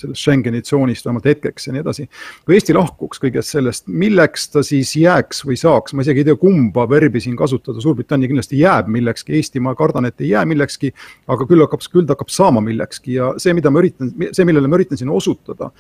[0.01, 2.07] sellest Schengeni tsoonist vähemalt hetkeks ja nii edasi.
[2.45, 6.37] kui Eesti lahkuks kõigest sellest, milleks ta siis jääks või saaks, ma isegi ei tea,
[6.41, 10.93] kumba verbi siin kasutada, Suurbritannia kindlasti jääb millekski, Eesti ma kardan, et ei jää millekski,
[11.29, 14.71] aga küll hakkab, küll ta hakkab saama millekski ja see, mida ma üritan, see, millele
[14.71, 15.71] ma üritan siin osutada,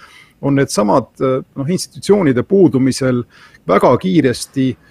[0.40, 3.24] on needsamad noh, institutsioonide puudumisel
[3.68, 4.89] väga kiiresti äh,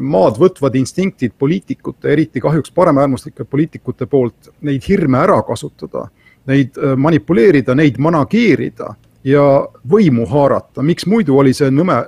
[0.00, 6.06] maad võtvad instinktid poliitikute, eriti kahjuks paremäärmuslike poliitikute poolt, neid hirme ära kasutada,
[6.46, 8.94] neid äh, manipuleerida, neid manageerida
[9.26, 9.42] ja
[9.90, 10.82] võimu haarata.
[10.82, 11.98] miks muidu oli see nõme,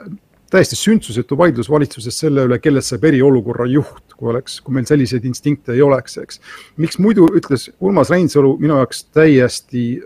[0.51, 5.27] täiesti sündsusetu vaidlus valitsuses selle üle, kellest saab eriolukorra juht, kui oleks, kui meil selliseid
[5.29, 6.41] instinkte ei oleks, eks.
[6.77, 10.01] miks muidu ütles Urmas Reinsalu minu jaoks täiesti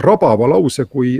[0.00, 1.18] rabava lause, kui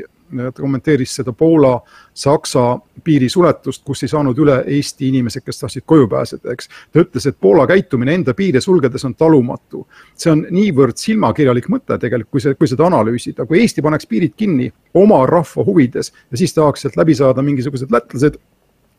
[0.60, 2.64] kommenteeris seda Poola-Saksa
[3.04, 6.68] piiri suletust, kus ei saanud üle Eesti inimesed, kes tahtsid koju pääseda, eks.
[6.92, 9.86] ta ütles, et Poola käitumine enda piire sulgedes on talumatu.
[10.16, 14.34] see on niivõrd silmakirjalik mõte tegelikult, kui see, kui seda analüüsida, kui Eesti paneks piirid
[14.36, 18.38] kinni oma rahva huvides ja siis tahaks sealt läbi saada mingisugused lätlased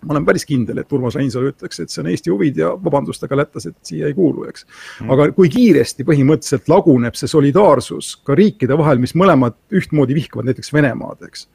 [0.05, 3.23] ma olen päris kindel, et Urmas Reinsalu ütleks, et see on Eesti huvid ja vabandust,
[3.25, 4.65] aga lätlased siia ei kuulu, eks.
[5.01, 5.13] Mm..
[5.15, 10.73] aga kui kiiresti põhimõtteliselt laguneb see solidaarsus ka riikide vahel, mis mõlemad ühtmoodi vihkavad näiteks
[10.75, 11.47] Venemaad, eks.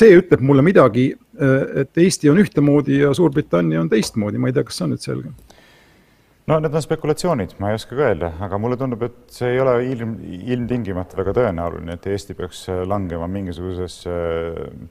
[0.00, 4.66] see ütleb mulle midagi, et Eesti on ühtemoodi ja Suurbritannia on teistmoodi, ma ei tea,
[4.66, 5.32] kas see on nüüd selge
[6.48, 9.60] no need on spekulatsioonid, ma ei oska ka öelda, aga mulle tundub, et see ei
[9.60, 10.14] ole ilm,
[10.54, 14.14] ilmtingimata väga tõenäoline, et Eesti peaks langema mingisugusesse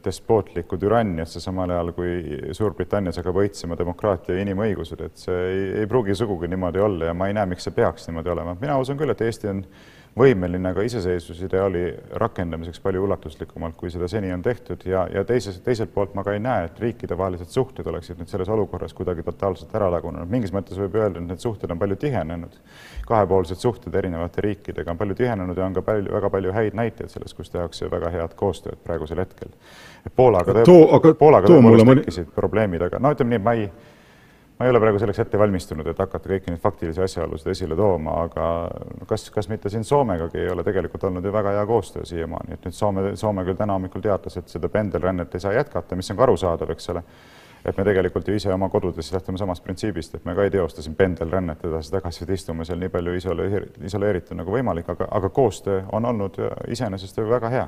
[0.06, 5.90] despootlikku türanniasse, samal ajal kui Suurbritannias hakkab õitsema demokraatia ja inimõigused, et see ei, ei
[5.90, 8.58] pruugi sugugi niimoodi olla ja ma ei näe, miks see peaks niimoodi olema.
[8.62, 9.66] mina usun küll, et Eesti on
[10.18, 11.84] võimeline ka iseseisvusideaali
[12.22, 16.34] rakendamiseks palju ulatuslikumalt, kui seda seni on tehtud ja, ja teises, teiselt poolt ma ka
[16.36, 20.30] ei näe, et riikidevahelised suhted oleksid nüüd selles olukorras kuidagi totaalselt ära lagunenud.
[20.32, 22.56] mingis mõttes võib öelda, et need suhted on palju tihenenud.
[23.08, 27.14] kahepoolsed suhted erinevate riikidega on palju tihenenud ja on ka palju, väga palju häid näiteid
[27.14, 29.54] sellest, kus tehakse väga head koostööd praegusel hetkel.
[30.16, 30.64] Poolaga,
[31.20, 33.70] Poolaga tõepoolest tekkisid probleemid, aga no ütleme nii, ma ei
[34.60, 38.16] ma ei ole praegu selleks ette valmistunud, et hakata kõiki neid faktilisi asjaolusid esile tooma,
[38.26, 38.48] aga
[39.10, 42.66] kas, kas mitte siin Soomegagi ei ole tegelikult olnud ju väga hea koostöö siiamaani, et
[42.66, 46.18] nüüd Soome, Soome küll täna hommikul teatas, et seda pendelrännet ei saa jätkata, mis on
[46.18, 47.04] ka arusaadav, eks ole.
[47.68, 50.82] et me tegelikult ju ise oma kodudes lähtume samast printsiibist, et me ka ei teosta
[50.82, 53.16] siin pendelrännet edasi-tagasi, et istume seal nii palju
[53.90, 56.40] isoleeritud nagu võimalik, aga, aga koostöö on olnud
[56.72, 57.68] iseenesest väga hea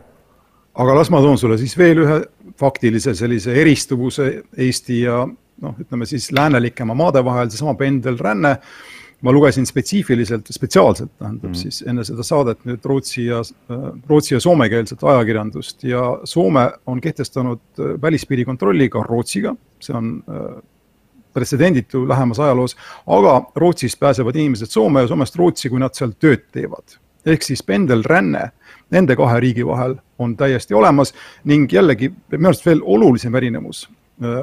[0.80, 2.18] aga las ma toon sulle siis veel ühe
[2.60, 5.26] faktilise sellise eristuvuse Eesti ja
[5.62, 8.56] noh, ütleme siis läänelikema maade vahel, seesama pendelränne,
[9.22, 11.62] ma lugesin spetsiifiliselt, spetsiaalselt tähendab mm -hmm.
[11.62, 13.42] siis enne seda saadet nüüd Rootsi ja,
[14.08, 20.24] Rootsi ja soomekeelset ajakirjandust ja Soome on kehtestanud äh, välispiiri kontrolli ka Rootsiga, see on
[20.30, 20.64] äh,
[21.34, 26.48] pretsedenditu lähemas ajaloos, aga Rootsist pääsevad inimesed Soome ja Soomest Rootsi, kui nad seal tööd
[26.52, 27.00] teevad.
[27.26, 28.52] ehk siis pendelränne
[28.92, 33.90] nende kahe riigi vahel on täiesti olemas ning jällegi minu arust veel olulisem erinevus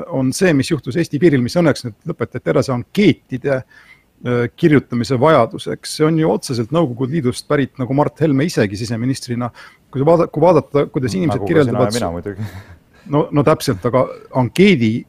[0.09, 5.19] on see, mis juhtus Eesti piiril, mis õnneks nüüd lõpetati ära, see ankeetide äh, kirjutamise
[5.21, 9.51] vajaduseks, see on ju otseselt Nõukogude Liidust pärit, nagu Mart Helme isegi siseministrina.
[9.91, 11.95] kui vaadata, kui vaadata, kuidas inimesed nagu kirjeldavad.
[11.95, 12.49] mina muidugi
[13.15, 15.07] no, no täpselt, aga ankeedi,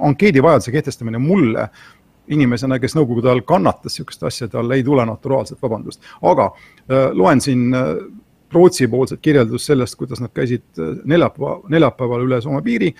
[0.00, 1.68] ankeedi vajaduse kehtestamine mulle
[2.28, 6.02] inimesena, kes Nõukogude ajal kannatas niisuguste asjade all, ei tule naturaalselt, vabandust.
[6.22, 7.94] aga äh, loen siin äh,
[8.52, 12.92] Rootsi poolset kirjeldust sellest, kuidas nad käisid äh, neljapäeva, neljapäeval üle Soome piiri,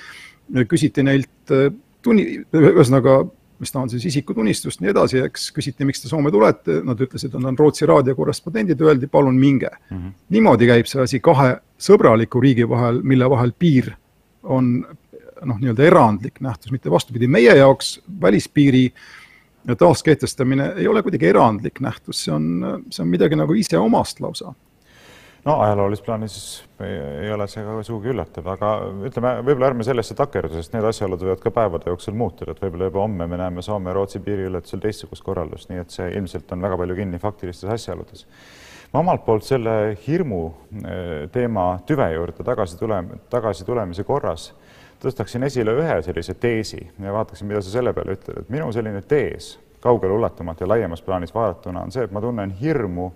[0.69, 1.69] küsiti neilt äh,
[2.03, 3.21] tunni, ühesõnaga,
[3.59, 7.33] mis ta on siis isikutunnistust, nii edasi, eks, küsiti, miks te Soome tulete, nad ütlesid,
[7.33, 9.97] et nad on Rootsi raadio korrespondendid, öeldi, palun minge mm.
[9.97, 10.13] -hmm.
[10.37, 13.93] niimoodi käib see asi kahe sõbraliku riigi vahel, mille vahel piir
[14.43, 14.77] on
[15.45, 18.93] noh, nii-öelda erandlik nähtus, mitte vastupidi, meie jaoks välispiiri
[19.79, 22.47] taaskehtestamine ei ole kuidagi erandlik nähtus, see on,
[22.91, 24.55] see on midagi nagu iseomast lausa
[25.49, 26.37] no ajaloolises plaanis
[26.85, 28.71] ei, ole see ka sugugi üllatav, aga
[29.09, 32.91] ütleme, võib-olla ärme sellesse takerdu, sest need asjaolud võivad ka päevade jooksul muutuda, et võib-olla
[32.91, 36.99] juba homme me näeme Soome-Rootsi piiriületusel teistsugust korraldust, nii et see ilmselt on väga palju
[36.99, 38.27] kinni faktilistes asjaoludes.
[38.93, 44.51] ma omalt poolt selle hirmu eh, teema tüve juurde tagasi tule, tagasi tulemise korras
[45.03, 49.03] tõstaksin esile ühe sellise teesi ja vaataksin, mida sa selle peale ütled, et minu selline
[49.07, 53.13] tees kaugele ulatumalt ja laiemas plaanis vaadatuna on see, et ma tunnen hirmu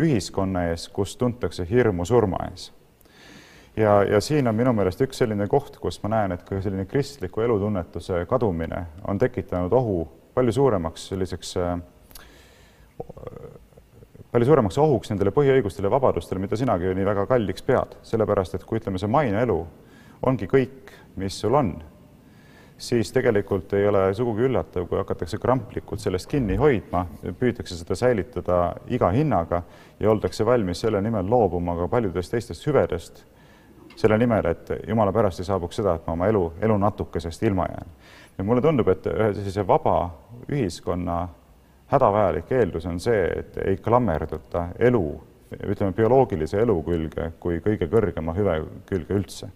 [0.00, 2.70] ühiskonna ees, kus tuntakse hirmu surma ees.
[3.76, 6.86] ja, ja siin on minu meelest üks selline koht, kus ma näen, et ka selline
[6.90, 11.78] kristliku elutunnetuse kadumine on tekitanud ohu palju suuremaks selliseks äh,
[14.32, 18.66] palju suuremaks ohuks nendele põhiõigustele ja vabadustele, mida sinagi nii väga kalliks pead, sellepärast et
[18.66, 19.58] kui ütleme, see maine elu
[20.26, 21.74] ongi kõik, mis sul on
[22.80, 27.04] siis tegelikult ei ole sugugi üllatav, kui hakatakse kramplikult sellest kinni hoidma,
[27.38, 29.62] püütakse seda säilitada iga hinnaga
[30.00, 33.24] ja oldakse valmis selle nimel loobuma ka paljudest teistest hüvedest,
[34.00, 37.66] selle nimel, et jumala pärast ei saabuks seda, et ma oma elu, elu natukesest ilma
[37.68, 37.92] jään.
[38.38, 39.96] ja mulle tundub, et ühe sellise vaba
[40.48, 41.18] ühiskonna
[41.92, 45.04] hädavajalik eeldus on see, et ei klammerduta elu,
[45.66, 49.50] ütleme bioloogilise elu külge kui kõige kõrgema hüve külge üldse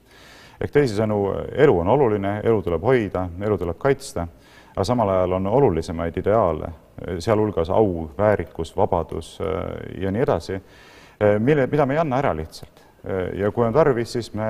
[0.61, 1.19] ehk teisisõnu,
[1.65, 4.27] elu on oluline, elu tuleb hoida, elu tuleb kaitsta,
[4.75, 6.71] aga samal ajal on olulisemaid ideaale,
[7.19, 12.35] sealhulgas au, väärikus, vabadus äh, ja nii edasi, äh, mille, mida me ei anna ära
[12.37, 12.83] lihtsalt.
[13.05, 14.47] Äh, ja kui on tarvis, siis me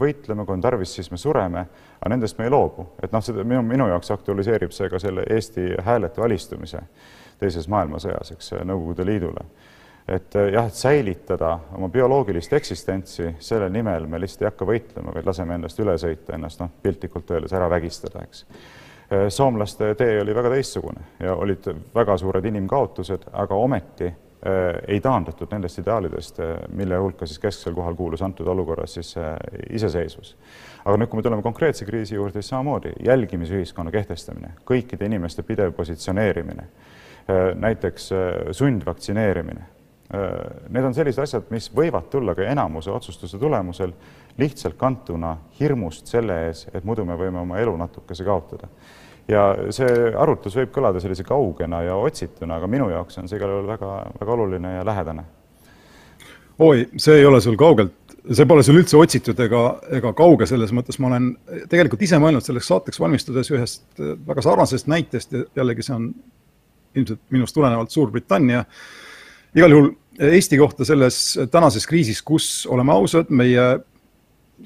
[0.00, 1.66] võitleme, kui on tarvis, siis me sureme,
[2.00, 2.88] aga nendest me ei loobu.
[3.02, 6.82] et noh, seda minu, minu jaoks aktualiseerib see ka selle Eesti hääletu alistumise
[7.38, 9.44] teises maailmasõjas, eks, Nõukogude Liidule
[10.08, 15.14] et eh, jah, et säilitada oma bioloogilist eksistentsi, selle nimel me lihtsalt ei hakka võitlema,
[15.14, 18.46] vaid laseme endast üle sõita, ennast noh, piltlikult öeldes ära vägistada, eks.
[19.08, 25.00] Eh, soomlaste tee oli väga teistsugune ja olid väga suured inimkaotused, aga ometi äh, ei
[25.04, 26.42] taandatud nendest ideaalidest,
[26.76, 29.14] mille hulka siis kesksel kohal kuulus antud olukorras siis
[29.70, 30.36] iseseisvus.
[30.84, 35.72] aga nüüd, kui me tuleme konkreetse kriisi juurde, siis samamoodi jälgimisühiskonna kehtestamine, kõikide inimeste pidev
[35.76, 36.68] positsioneerimine
[37.60, 38.06] näiteks
[38.56, 39.66] sundvaktsineerimine
[40.08, 43.92] need on sellised asjad, mis võivad tulla ka enamuse otsustuse tulemusel
[44.40, 48.68] lihtsalt kantuna hirmust selle ees, et muidu me võime oma elu natukese kaotada.
[49.28, 49.42] ja
[49.74, 53.66] see arutlus võib kõlada sellise kaugena ja otsituna, aga minu jaoks on see igal juhul
[53.68, 53.90] väga,
[54.20, 55.24] väga oluline ja lähedane.
[56.58, 59.62] oi, see ei ole sul kaugelt, see pole sul üldse otsitud ega,
[59.98, 61.28] ega kauge, selles mõttes ma olen
[61.68, 66.08] tegelikult ise mõelnud selleks saateks valmistudes ühest väga sarnasest näitest ja jällegi see on
[66.96, 68.64] ilmselt minust tulenevalt Suurbritannia
[69.58, 73.66] igal juhul Eesti kohta selles tänases kriisis, kus oleme ausad, meie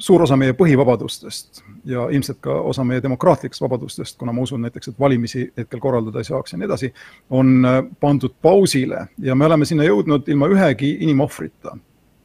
[0.01, 4.89] suur osa meie põhivabadustest ja ilmselt ka osa meie demokraatlikest vabadustest, kuna ma usun näiteks,
[4.89, 6.93] et valimisi hetkel korraldada ei saaks ja nii edasi,
[7.31, 7.67] on
[8.01, 11.77] pandud pausile ja me oleme sinna jõudnud ilma ühegi inimohvrita.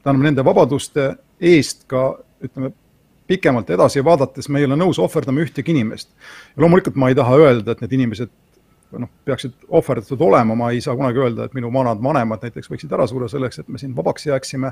[0.03, 1.09] tähendab, nende vabaduste
[1.41, 2.71] eest ka ütleme,
[3.27, 6.09] pikemalt edasi vaadates me ei ole nõus ohverdama ühtegi inimest.
[6.57, 8.31] loomulikult ma ei taha öelda, et need inimesed
[8.95, 12.93] noh, peaksid ohverdatud olema, ma ei saa kunagi öelda, et minu vanad vanemad näiteks võiksid
[12.95, 14.71] ära suure selleks, et me siin vabaks jääksime.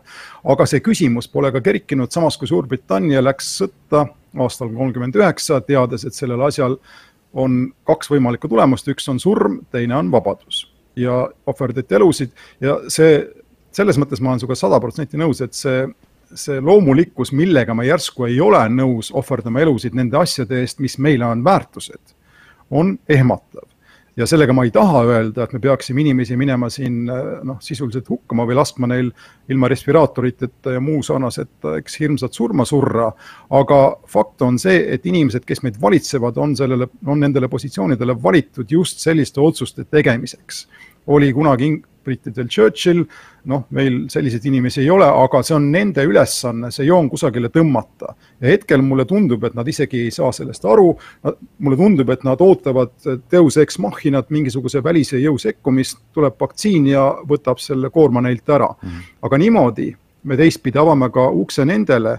[0.53, 4.05] aga see küsimus pole ka kerkinud, samas kui Suurbritannia läks sõtta
[4.39, 6.77] aastal kolmkümmend üheksa, teades, et sellel asjal
[7.35, 10.65] on kaks võimalikku tulemust, üks on surm, teine on vabadus.
[10.95, 12.31] Ja ohverdati elusid.
[12.63, 13.19] Ja see,
[13.75, 15.83] selles mõttes ma olen sinuga sada protsenti nõus, et see
[16.35, 21.27] see loomulikkus, millega me järsku ei ole nõus ohverdama elusid nende asjade eest, mis meile
[21.27, 22.15] on väärtused,
[22.73, 23.67] on ehmatav
[24.17, 28.45] ja sellega ma ei taha öelda, et me peaksime inimesi minema siin noh, sisuliselt hukkama
[28.47, 29.11] või laskma neil
[29.51, 33.11] ilma respiraatoriteta ja muu sarnaseta, eks hirmsat surma surra.
[33.49, 38.71] aga fakt on see, et inimesed, kes meid valitsevad, on sellele, on nendele positsioonidele valitud
[38.71, 40.67] just selliste otsuste tegemiseks.
[41.07, 41.75] oli kunagi
[42.05, 43.01] brittidel Churchill,
[43.51, 48.13] noh, meil selliseid inimesi ei ole, aga see on nende ülesanne, see joon kusagile tõmmata.
[48.41, 50.93] ja hetkel mulle tundub, et nad isegi ei saa sellest aru,
[51.59, 52.95] mulle tundub, et nad ootavad
[53.29, 58.71] teos ex machinat, mingisuguse välise jõu sekkumist, tuleb vaktsiin ja võtab selle koorma neilt ära
[58.71, 58.89] mm.
[58.89, 59.13] -hmm.
[59.21, 59.91] aga niimoodi
[60.23, 62.17] me teistpidi avame ka ukse nendele,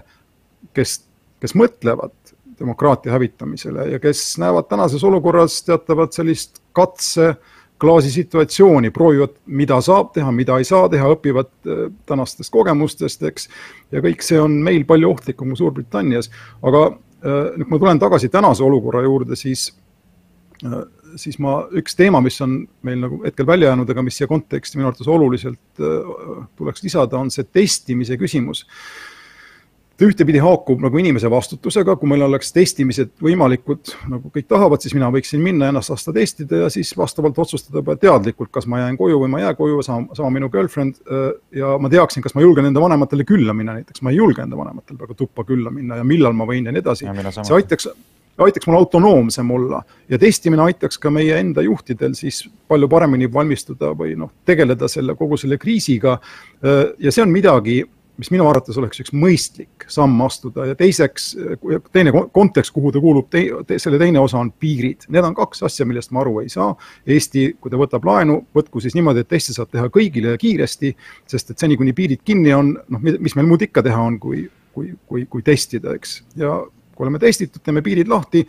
[0.73, 1.01] kes
[1.39, 2.13] kes mõtlevad
[2.59, 7.56] demokraatia hävitamisele ja kes näevad tänases olukorras teatavat sellist katse klaasi
[8.11, 13.49] situatsiooni, proovivad, mida saab teha, mida ei saa teha, õpivad äh, tänastest kogemustest, eks,
[13.91, 16.31] ja kõik see on meil palju ohtlikum kui Suurbritannias.
[16.63, 19.69] aga äh, nüüd, kui ma tulen tagasi tänase olukorra juurde, siis
[20.65, 24.27] äh, siis ma, üks teema, mis on meil nagu hetkel välja jäänud, aga mis siia
[24.27, 25.79] konteksti minu arvates oluliselt
[26.57, 28.65] tuleks lisada, on see testimise küsimus
[29.97, 34.93] ta ühtepidi haakub nagu inimese vastutusega, kui meil oleks testimised võimalikud, nagu kõik tahavad, siis
[34.93, 38.97] mina võiksin minna ennast lasta testida ja siis vastavalt otsustada juba teadlikult, kas ma jään
[38.99, 40.99] koju või ma ei jää koju, sama, sama minu girlfriend.
[41.09, 44.45] Äh, ja ma teaksin, kas ma julgen enda vanematele külla minna, näiteks ma ei julge
[44.45, 47.09] enda vanematel praegu tuppa külla minna ja millal ma võin ja nii edasi.
[47.41, 47.89] see aitaks,
[48.37, 53.95] aitaks mul autonoomsem olla ja testimine aitaks ka meie enda juhtidel siis palju paremini valmistuda
[53.97, 56.19] või noh, tegeleda selle kogu selle kriisiga.
[56.61, 57.81] Äh, ja see on midagi
[58.17, 61.29] mis minu arvates oleks üks mõistlik samm astuda ja teiseks,
[61.93, 65.05] teine kontekst, kuhu ta kuulub te,, te, selle teine osa on piirid.
[65.13, 66.71] Need on kaks asja, millest ma aru ei saa.
[67.07, 70.93] Eesti, kui ta võtab laenu, võtku siis niimoodi, et teste saab teha kõigile ja kiiresti,
[71.29, 74.47] sest et seni, kuni piirid kinni on, noh, mis meil muud ikka teha on, kui,
[74.73, 76.21] kui, kui, kui testida, eks.
[76.41, 76.57] ja
[76.97, 78.41] kui oleme testitud, teeme piirid lahti,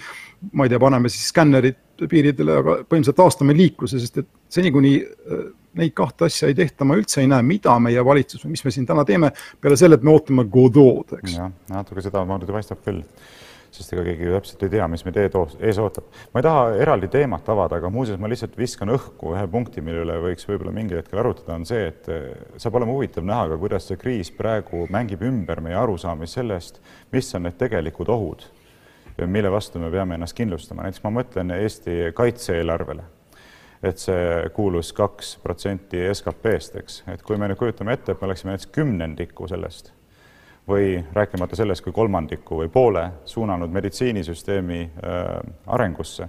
[0.56, 1.76] ma ei tea, paneme siis skännerid
[2.06, 4.92] piiridele, aga põhimõtteliselt taastame liikluse, sest et seni, kuni
[5.78, 8.74] neid kahte asja ei tehta, ma üldse ei näe, mida meie valitsus või mis me
[8.74, 9.32] siin täna teeme,
[9.62, 11.36] peale selle, et me ootame Godot, eks.
[11.38, 13.02] jah, natuke sedamoodi paistab küll,
[13.74, 16.06] sest ega keegi ju täpselt ei tea, mis meid ees ootab.
[16.32, 20.06] ma ei taha eraldi teemat avada, aga muuseas ma lihtsalt viskan õhku ühe punkti, mille
[20.06, 23.60] üle võiks võib-olla mingil hetkel arutada, on see, et eh, saab olema huvitav näha ka,
[23.60, 26.80] kuidas see kriis praegu mängib ümber meie arusaamist sellest,
[27.12, 28.48] mis on need tegelikud ohud,
[29.26, 30.82] mille vastu me peame ennast kindlustama.
[30.82, 33.04] näiteks ma mõtlen Eesti kaitse-eelarvele
[33.82, 38.26] et see kuulus kaks protsenti SKP-st, eks, et kui me nüüd kujutame ette, et me
[38.26, 39.92] oleksime näiteks kümnendiku sellest
[40.68, 45.30] või rääkimata sellest, kui kolmandiku või poole suunanud meditsiinisüsteemi äh,
[45.66, 46.28] arengusse,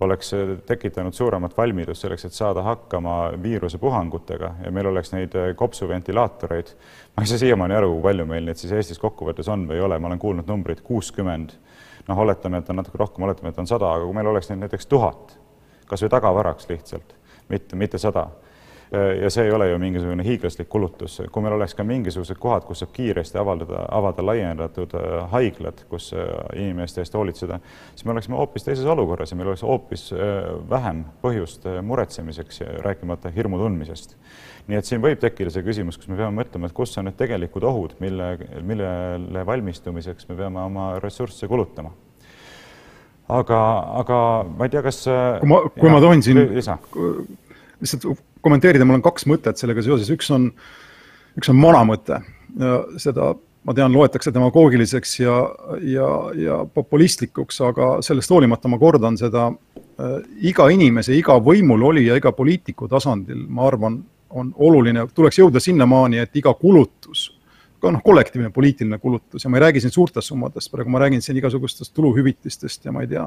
[0.00, 0.34] oleks
[0.66, 6.74] tekitanud suuremat valmidust selleks, et saada hakkama viirusepuhangutega ja meil oleks neid äh, kopsuventilaatoreid.
[7.16, 9.86] ma ei saa siiamaani aru, kui palju meil neid siis Eestis kokkuvõttes on või ei
[9.86, 11.56] ole, ma olen kuulnud numbrit kuuskümmend.
[12.10, 14.64] Noh, oletame, et on natuke rohkem, oletame, et on sada, aga kui meil oleks neid
[14.64, 15.38] näiteks tuhat
[15.90, 17.14] kas või tagavaraks lihtsalt,
[17.50, 18.28] mitte, mitte sada.
[19.22, 22.82] Ja see ei ole ju mingisugune hiiglaslik kulutus, kui meil oleks ka mingisugused kohad, kus
[22.82, 26.26] saab kiiresti avaldada, avada laiendatud äh, haiglad, kus äh,
[26.58, 27.60] inimeste eest hoolitseda,
[27.94, 33.30] siis me oleksime hoopis teises olukorras ja meil oleks hoopis äh, vähem põhjust muretsemiseks, rääkimata
[33.34, 34.16] hirmu tundmisest.
[34.66, 37.18] Nii et siin võib tekkida see küsimus, kus me peame mõtlema, et kus on need
[37.18, 38.32] tegelikud ohud, mille,
[38.66, 41.94] millele valmistumiseks me peame oma ressursse kulutama.
[43.30, 43.60] Aga,
[44.00, 44.18] aga
[44.50, 45.04] ma ei tea, kas.
[45.06, 46.90] kui ma, kui ja, ma tohin siin lihtsalt
[48.44, 50.50] kommenteerida, mul on kaks mõtet sellega seoses, üks on,
[51.38, 52.20] üks on vana mõte.
[53.00, 53.32] Seda
[53.66, 55.34] ma tean, loetakse demagoogiliseks ja,
[55.84, 60.16] ja, ja populistlikuks, aga sellest hoolimata ma kordan seda äh,
[60.50, 66.36] iga inimese, iga võimulolija, iga poliitiku tasandil, ma arvan, on oluline, tuleks jõuda sinnamaani, et
[66.38, 67.32] iga kulutus
[67.80, 71.22] ka noh, kollektiivne poliitiline kulutus ja ma ei räägi siin suurtest summadest, praegu ma räägin
[71.24, 73.24] siin igasugustest tuluhüvitistest ja ma ei tea,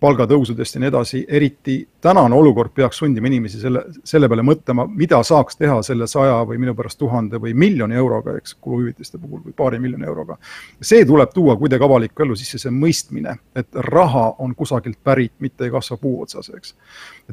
[0.00, 5.20] palgatõusudest ja nii edasi, eriti tänane olukord peaks sundima inimesi selle, selle peale mõtlema, mida
[5.26, 9.56] saaks teha selle saja või minu pärast tuhande või miljoni euroga, eks, kuluhüvitiste puhul või
[9.56, 10.38] paari miljoni euroga.
[10.80, 15.64] see tuleb tuua kuidagi avalikku ellu sisse, see mõistmine, et raha on kusagilt pärit, mitte
[15.64, 16.74] ei kasva puu otsas, eks.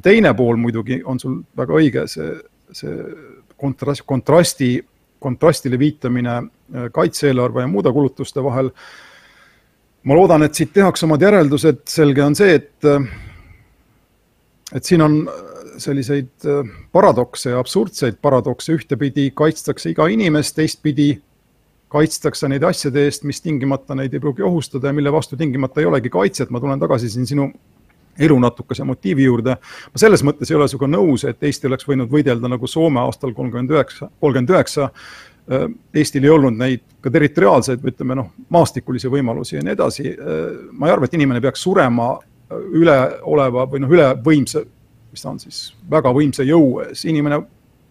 [0.03, 2.35] teine pool muidugi on sul väga õige, see,
[2.71, 2.99] see
[3.57, 4.75] kontrast, kontrasti
[5.19, 8.71] kontrastile viitamine äh, kaitse-eelarve ja muude kulutuste vahel.
[10.03, 12.85] Ma loodan, et siit tehakse omad järeldused, selge on see, et,
[14.75, 15.21] et siin on
[15.77, 21.11] selliseid äh, paradokse ja absurdseid paradokse, ühtepidi kaitstakse iga inimest, teistpidi
[21.93, 25.87] kaitstakse neid asjade eest, mis tingimata neid ei pruugi ohustada ja mille vastu tingimata ei
[25.87, 27.47] olegi kaitset, ma tulen tagasi siin sinu
[28.19, 29.55] elu natukese motiivi juurde.
[29.93, 33.33] ma selles mõttes ei ole sinuga nõus, et Eesti oleks võinud võidelda nagu Soome aastal
[33.37, 34.89] kolmkümmend üheksa, kolmkümmend üheksa.
[35.51, 40.09] Äh, Eestil ei olnud neid ka territoriaalseid või ütleme noh, maastikulisi võimalusi ja nii edasi.
[40.11, 42.15] Äh, ma ei arva, et inimene peaks surema
[42.51, 44.63] üleoleva või noh, ülevõimsa,
[45.11, 47.41] mis ta on siis, väga võimsa jõu ees, inimene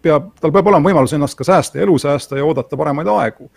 [0.01, 3.49] peab, tal peab olema võimalus ennast ka säästa, elu säästa ja oodata paremaid aegu.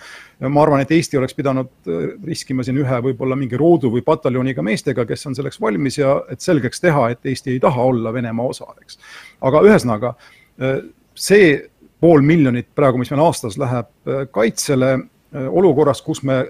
[0.49, 4.65] ma arvan, et Eesti oleks pidanud äh, riskima siin ühe võib-olla mingi roodu või pataljoniga
[4.65, 8.55] meestega, kes on selleks valmis ja et selgeks teha, et Eesti ei taha olla Venemaa
[8.55, 8.99] osa, eks.
[9.41, 10.15] aga ühesõnaga,
[10.63, 10.81] äh,
[11.15, 11.53] see
[12.01, 14.99] pool miljonit praegu, mis meil aastas läheb äh, kaitsele
[15.31, 16.41] olukorras, kus me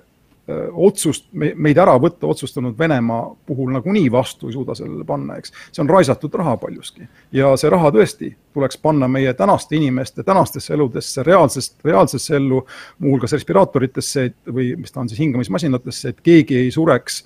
[0.72, 5.53] otsust, meid ära võtta otsustanud Venemaa puhul nagunii vastu ei suuda sellele panna, eks.
[5.72, 10.74] see on raisatud raha paljuski ja see raha tõesti tuleks panna meie tänaste inimeste tänastesse
[10.74, 12.64] eludesse, reaalsest, reaalsesse ellu,
[12.98, 17.22] muuhulgas respiraatoritesse või mis ta on siis, hingamismasinatesse, et keegi ei sureks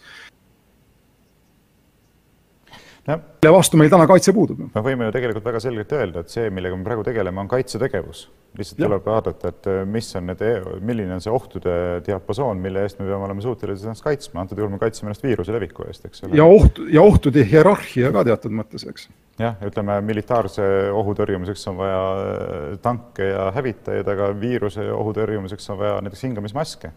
[3.08, 4.62] mille vastu meil täna kaitse puudub.
[4.74, 8.24] me võime ju tegelikult väga selgelt öelda, et see, millega me praegu tegeleme, on kaitsetegevus.
[8.54, 8.86] lihtsalt ja.
[8.86, 10.42] tuleb vaadata, et äh, mis on need,
[10.86, 11.74] milline on see ohtude
[12.06, 15.52] diapasoon, mille eest me peame olema suutelised ennast kaitsma, antud juhul me kaitseme ennast viiruse
[15.56, 16.38] leviku eest, eks ole.
[16.38, 19.08] ja oht, ja ohtude hierarhia ka teatud mõttes, eks.
[19.42, 25.70] jah, ütleme militaarse ohu tõrjumiseks on vaja äh, tanke ja hävitajaid, aga viiruse ohu tõrjumiseks
[25.74, 26.94] on vaja näiteks hingamismaske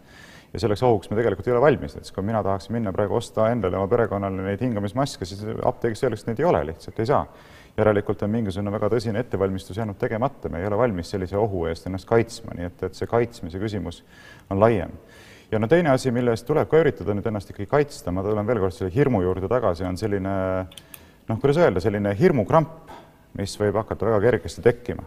[0.52, 3.50] ja selleks ohuks me tegelikult ei ole valmis, et kui mina tahaksin minna praegu osta
[3.52, 7.24] endale, oma perekonnale neid hingamismaske, siis apteegis öeldakse, et neid ei ole, lihtsalt ei saa.
[7.78, 11.86] järelikult on mingisugune väga tõsine ettevalmistus jäänud tegemata, me ei ole valmis sellise ohu eest
[11.86, 14.00] ennast kaitsma, nii et, et see kaitsmise küsimus
[14.50, 14.90] on laiem.
[15.52, 18.46] ja no teine asi, mille eest tuleb ka üritada nüüd ennast ikkagi kaitsta, ma tulen
[18.46, 20.34] veel kord selle hirmu juurde tagasi, on selline
[21.28, 22.90] noh, kuidas öelda, selline hirmukramp,
[23.38, 25.06] mis võib hakata väga kergesti tekkima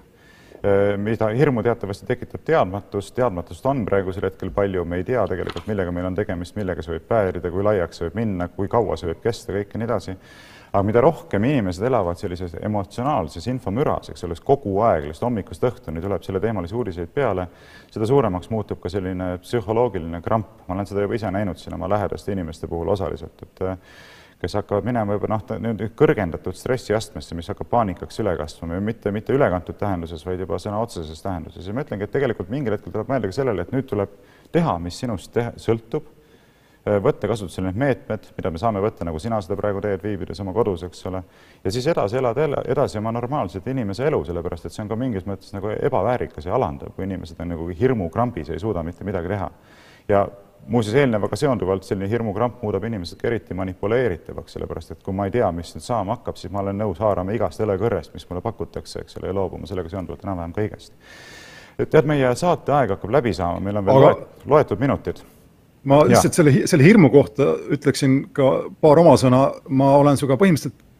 [0.97, 5.93] mida hirmu teatavasti tekitab teadmatus, teadmatust on praegusel hetkel palju, me ei tea tegelikult, millega
[5.95, 9.09] meil on tegemist, millega see võib päädida, kui laiaks see võib minna, kui kaua see
[9.09, 10.15] võib kesta, kõik ja nii edasi.
[10.71, 16.01] aga mida rohkem inimesed elavad sellises emotsionaalses infomüras, eks ole, kogu aeg, lihtsalt hommikust õhtuni
[16.01, 17.47] tuleb selleteemalisi uudiseid peale,
[17.91, 20.61] seda suuremaks muutub ka selline psühholoogiline kramp.
[20.67, 23.65] ma olen seda juba ise näinud siin oma lähedaste inimeste puhul osaliselt, et
[24.41, 25.43] kes hakkavad minema juba noh,
[25.97, 30.79] kõrgendatud stressiastmesse, mis hakkab paanikaks üle kasvama ja mitte, mitte ülekantud tähenduses, vaid juba sõna
[30.81, 31.67] otseses tähenduses.
[31.67, 34.17] Ja ma ütlengi, et tegelikult mingil hetkel tuleb mõelda ka sellele, et nüüd tuleb
[34.51, 36.09] teha, mis sinust teha, sõltub,
[36.87, 40.41] äh, võtta kasutusele need meetmed, mida me saame võtta, nagu sina seda praegu teed, viibides
[40.41, 41.21] oma kodus, eks ole,
[41.61, 45.29] ja siis edasi elada edasi oma normaalset inimese elu, sellepärast et see on ka mingis
[45.29, 49.51] mõttes nagu ebaväärikas ja alandav, kui inimesed on nagu hirmukrambis ei suuda mitte midagi teha.
[50.09, 50.25] ja
[50.67, 55.33] muuseas, eelnevaga seonduvalt selline hirmukramp muudab inimesed ka eriti manipuleeritavaks, sellepärast et kui ma ei
[55.33, 59.03] tea, mis nüüd saama hakkab, siis ma olen nõus haarama igast õlekõrrest, mis mulle pakutakse,
[59.03, 60.93] eks ole, ja loobuma sellega seonduvalt enam-vähem kõigest.
[61.79, 64.07] et tead, meie saateaeg hakkab läbi saama, meil on veel Aga...
[64.07, 65.23] loet, loetud minutid.
[65.83, 68.51] ma lihtsalt selle, selle hirmu kohta ütleksin ka
[68.81, 70.90] paar oma sõna, ma olen sinuga põhimõtteliselt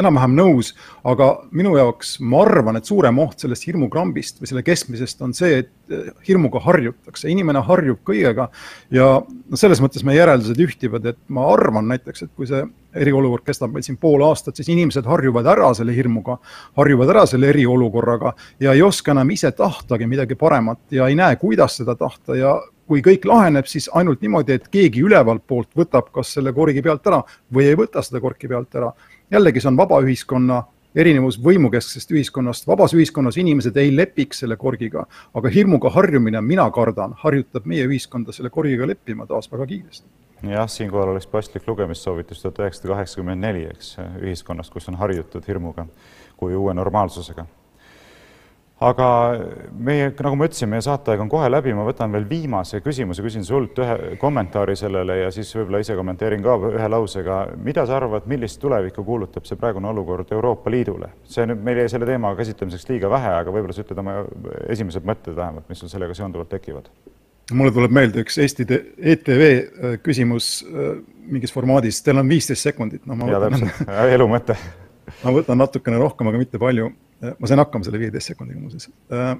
[0.00, 0.72] enam-vähem nõus,
[1.06, 5.62] aga minu jaoks ma arvan, et suurem oht sellest hirmukrambist või selle keskmisest on see,
[5.62, 8.48] et eh, hirmuga harjutakse, inimene harjub kõigega
[8.94, 12.64] ja no selles mõttes meie järeldused ühtivad, et ma arvan näiteks, et kui see
[12.94, 16.38] eriolukord kestab meil siin pool aastat, siis inimesed harjuvad ära selle hirmuga,
[16.78, 21.36] harjuvad ära selle eriolukorraga ja ei oska enam ise tahtagi midagi paremat ja ei näe,
[21.40, 22.36] kuidas seda tahta.
[22.38, 22.54] Ja
[22.88, 27.06] kui kõik laheneb, siis ainult niimoodi, et keegi ülevalt poolt võtab kas selle korgi pealt
[27.08, 27.22] ära
[27.54, 28.92] või ei võta seda korki pealt ära
[29.30, 30.62] jällegi, see on vaba ühiskonna
[30.94, 37.16] erinevus võimukesksest ühiskonnast, vabas ühiskonnas inimesed ei lepiks selle korgiga, aga hirmuga harjumine, mina kardan,
[37.24, 40.06] harjutab meie ühiskonda selle korgiga leppima taas väga kiiresti.
[40.50, 45.86] jah, siinkohal oleks paslik lugemissoovitus tuhat üheksasada kaheksakümmend neli, eks, ühiskonnast, kus on harjutud hirmuga
[46.36, 47.46] kui uue normaalsusega
[48.84, 49.08] aga
[49.72, 53.46] meie, nagu ma ütlesin, meie saateaeg on kohe läbi, ma võtan veel viimase küsimuse, küsin
[53.46, 57.38] sult ühe kommentaari sellele ja siis võib-olla ise kommenteerin ka ühe lausega.
[57.64, 61.10] mida sa arvad, millist tulevikku kuulutab see praegune olukord Euroopa Liidule?
[61.24, 64.20] see nüüd, meil jäi selle teema käsitlemiseks liiga vähe, aga võib-olla sa ütled oma
[64.68, 66.90] esimesed mõtted vähemalt, mis sul sellega seonduvalt tekivad?
[67.52, 68.66] mulle tuleb meelde üks Eesti
[69.14, 70.96] ETV äh, küsimus äh,
[71.30, 73.18] mingis formaadis, teil on viisteist sekundit no,.
[73.30, 73.84] ja täpselt,
[74.18, 74.58] elu mõte
[75.22, 76.90] ma võtan natukene rohkem, aga mitte palju
[77.38, 78.90] ma sain hakkama selle viieteist sekundiga muuseas.
[79.12, 79.32] Äh,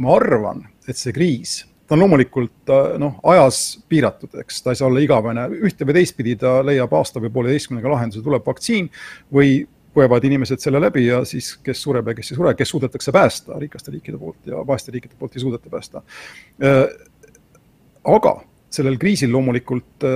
[0.00, 4.80] ma arvan, et see kriis, ta on loomulikult äh, noh, ajas piiratud, eks ta ei
[4.80, 8.90] saa olla igavene, ühte või teistpidi ta leiab aasta või pooleteistkümnega lahenduse, tuleb vaktsiin
[9.34, 13.14] või põevad inimesed selle läbi ja siis, kes sureb ja kes ei sure, kes suudetakse
[13.14, 16.04] päästa rikaste riikide poolt ja vaeste riikide poolt ei suudeta päästa.
[16.62, 16.84] Äh,
[18.06, 18.36] aga
[18.70, 20.06] sellel kriisil loomulikult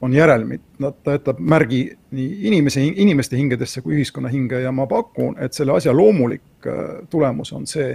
[0.00, 1.82] on järelmid, nad, ta jätab märgi
[2.16, 7.02] nii inimese, inimeste hingedesse kui ühiskonna hinge ja ma pakun, et selle asja loomulik äh,
[7.10, 7.92] tulemus on see,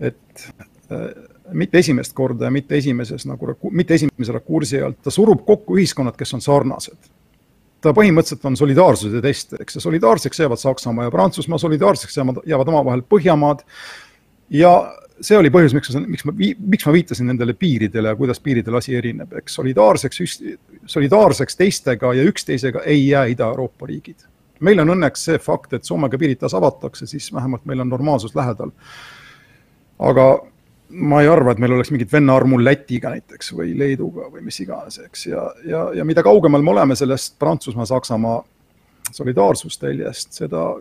[0.00, 0.44] et
[0.92, 1.08] äh,
[1.52, 6.16] mitte esimest korda ja mitte esimeses nagu, mitte esimese rakursi alt, ta surub kokku ühiskonnad,
[6.18, 7.10] kes on sarnased.
[7.80, 12.68] ta põhimõtteliselt on solidaarsuse test, eks, ja solidaarseks jäävad Saksamaa ja Prantsusmaa, solidaarseks jäävad, jäävad
[12.68, 13.62] omavahel Põhjamaad.
[14.50, 14.74] Ja
[15.20, 16.34] see oli põhjus, miks, miks ma,
[16.74, 20.20] miks ma viitasin nendele piiridele kuidas piiridel asi erineb, eks solidaarseks,
[20.90, 24.28] solidaarseks teistega ja üksteisega ei jää Ida-Euroopa riigid.
[24.60, 28.34] meil on õnneks see fakt, et Soomega piirid taas avatakse, siis vähemalt meil on normaalsus
[28.34, 28.72] lähedal.
[29.98, 30.26] aga
[30.88, 34.60] ma ei arva, et meil oleks mingit venna armul Lätiga näiteks või Leeduga või mis
[34.60, 38.42] iganes, eks, ja, ja, ja mida kaugemal me oleme sellest Prantsusmaa-Saksamaa
[39.12, 40.74] solidaarsusteljest, seda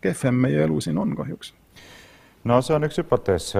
[0.00, 1.52] kehvem meie elu siin on kahjuks
[2.44, 3.50] no see on üks hüpotees,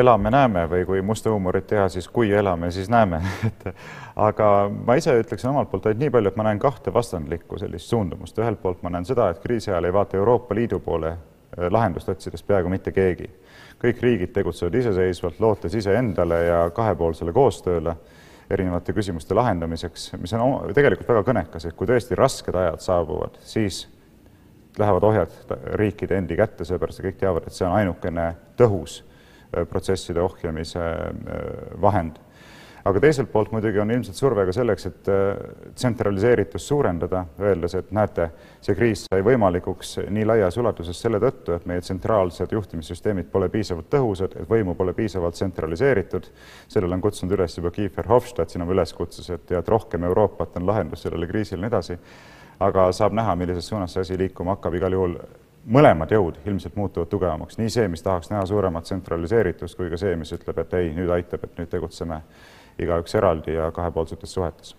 [0.00, 3.20] elame-näeme või kui musta huumorit teha, siis kui elame, siis näeme.
[3.48, 3.68] Et
[4.16, 7.90] aga ma ise ütleksin omalt poolt ainult nii palju, et ma näen kahte vastandlikku sellist
[7.90, 11.70] suundumust, ühelt poolt ma näen seda, et kriisi ajal ei vaata Euroopa Liidu poole eh,
[11.70, 13.30] lahendust otsides peaaegu mitte keegi.
[13.84, 17.96] kõik riigid tegutsevad iseseisvalt, lootes iseendale ja kahepoolsele koostööle
[18.50, 23.84] erinevate küsimuste lahendamiseks, mis on tegelikult väga kõnekas, et kui tõesti rasked ajad saabuvad, siis
[24.78, 25.30] lähevad ohjad
[25.78, 31.42] riikide endi kätte, seepärast kõik teavad, et see on ainukene tõhus äh, protsesside ohjamise äh,
[31.82, 32.20] vahend.
[32.84, 35.38] aga teiselt poolt muidugi on ilmselt surve ka selleks, et äh,
[35.74, 38.28] tsentraliseeritust suurendada, öeldes, et näete,
[38.60, 43.88] see kriis sai võimalikuks nii laias ulatuses selle tõttu, et meie tsentraalsed juhtimissüsteemid pole piisavalt
[43.94, 46.28] tõhusad, et võimu pole piisavalt tsentraliseeritud.
[46.68, 50.66] sellele on kutsunud üles juba Kiefer Hofstadt siin oma üleskutses, et, et rohkem Euroopat on
[50.66, 51.98] lahendus sellele kriisile ja nii edasi
[52.60, 55.16] aga saab näha, millises suunas see asi liikuma hakkab, igal juhul
[55.64, 60.16] mõlemad jõud ilmselt muutuvad tugevamaks, nii see, mis tahaks näha suuremat tsentraliseeritust, kui ka see,
[60.20, 62.20] mis ütleb, et ei, nüüd aitab, et nüüd tegutseme
[62.78, 64.76] igaüks eraldi ja kahepoolsetes suhetes.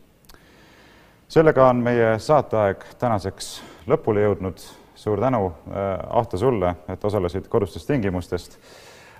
[1.27, 4.59] sellega on meie saateaeg tänaseks lõpule jõudnud.
[4.95, 8.59] suur tänu, äh, Ahto, sulle, et osalesid kodustest tingimustest.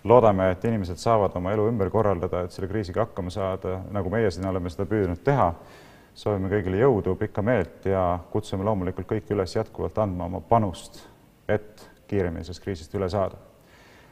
[0.03, 4.32] loodame, et inimesed saavad oma elu ümber korraldada, et selle kriisiga hakkama saada, nagu meie
[4.32, 5.53] siin oleme seda püüdnud teha
[6.16, 11.03] soovime kõigile jõudu, pikka meelt ja kutsume loomulikult kõiki üles jätkuvalt andma oma panust,
[11.47, 13.38] et kiiremini sellest kriisist üle saada.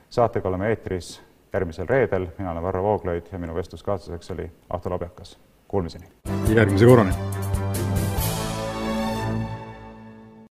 [0.09, 1.21] saatega oleme eetris
[1.53, 5.37] järgmisel reedel, mina olen Varro Vooglaid ja minu vestluskaaslaseks oli Ahto Lobjakas.
[5.67, 6.05] Kuulmiseni!
[6.55, 7.13] järgmise korrani!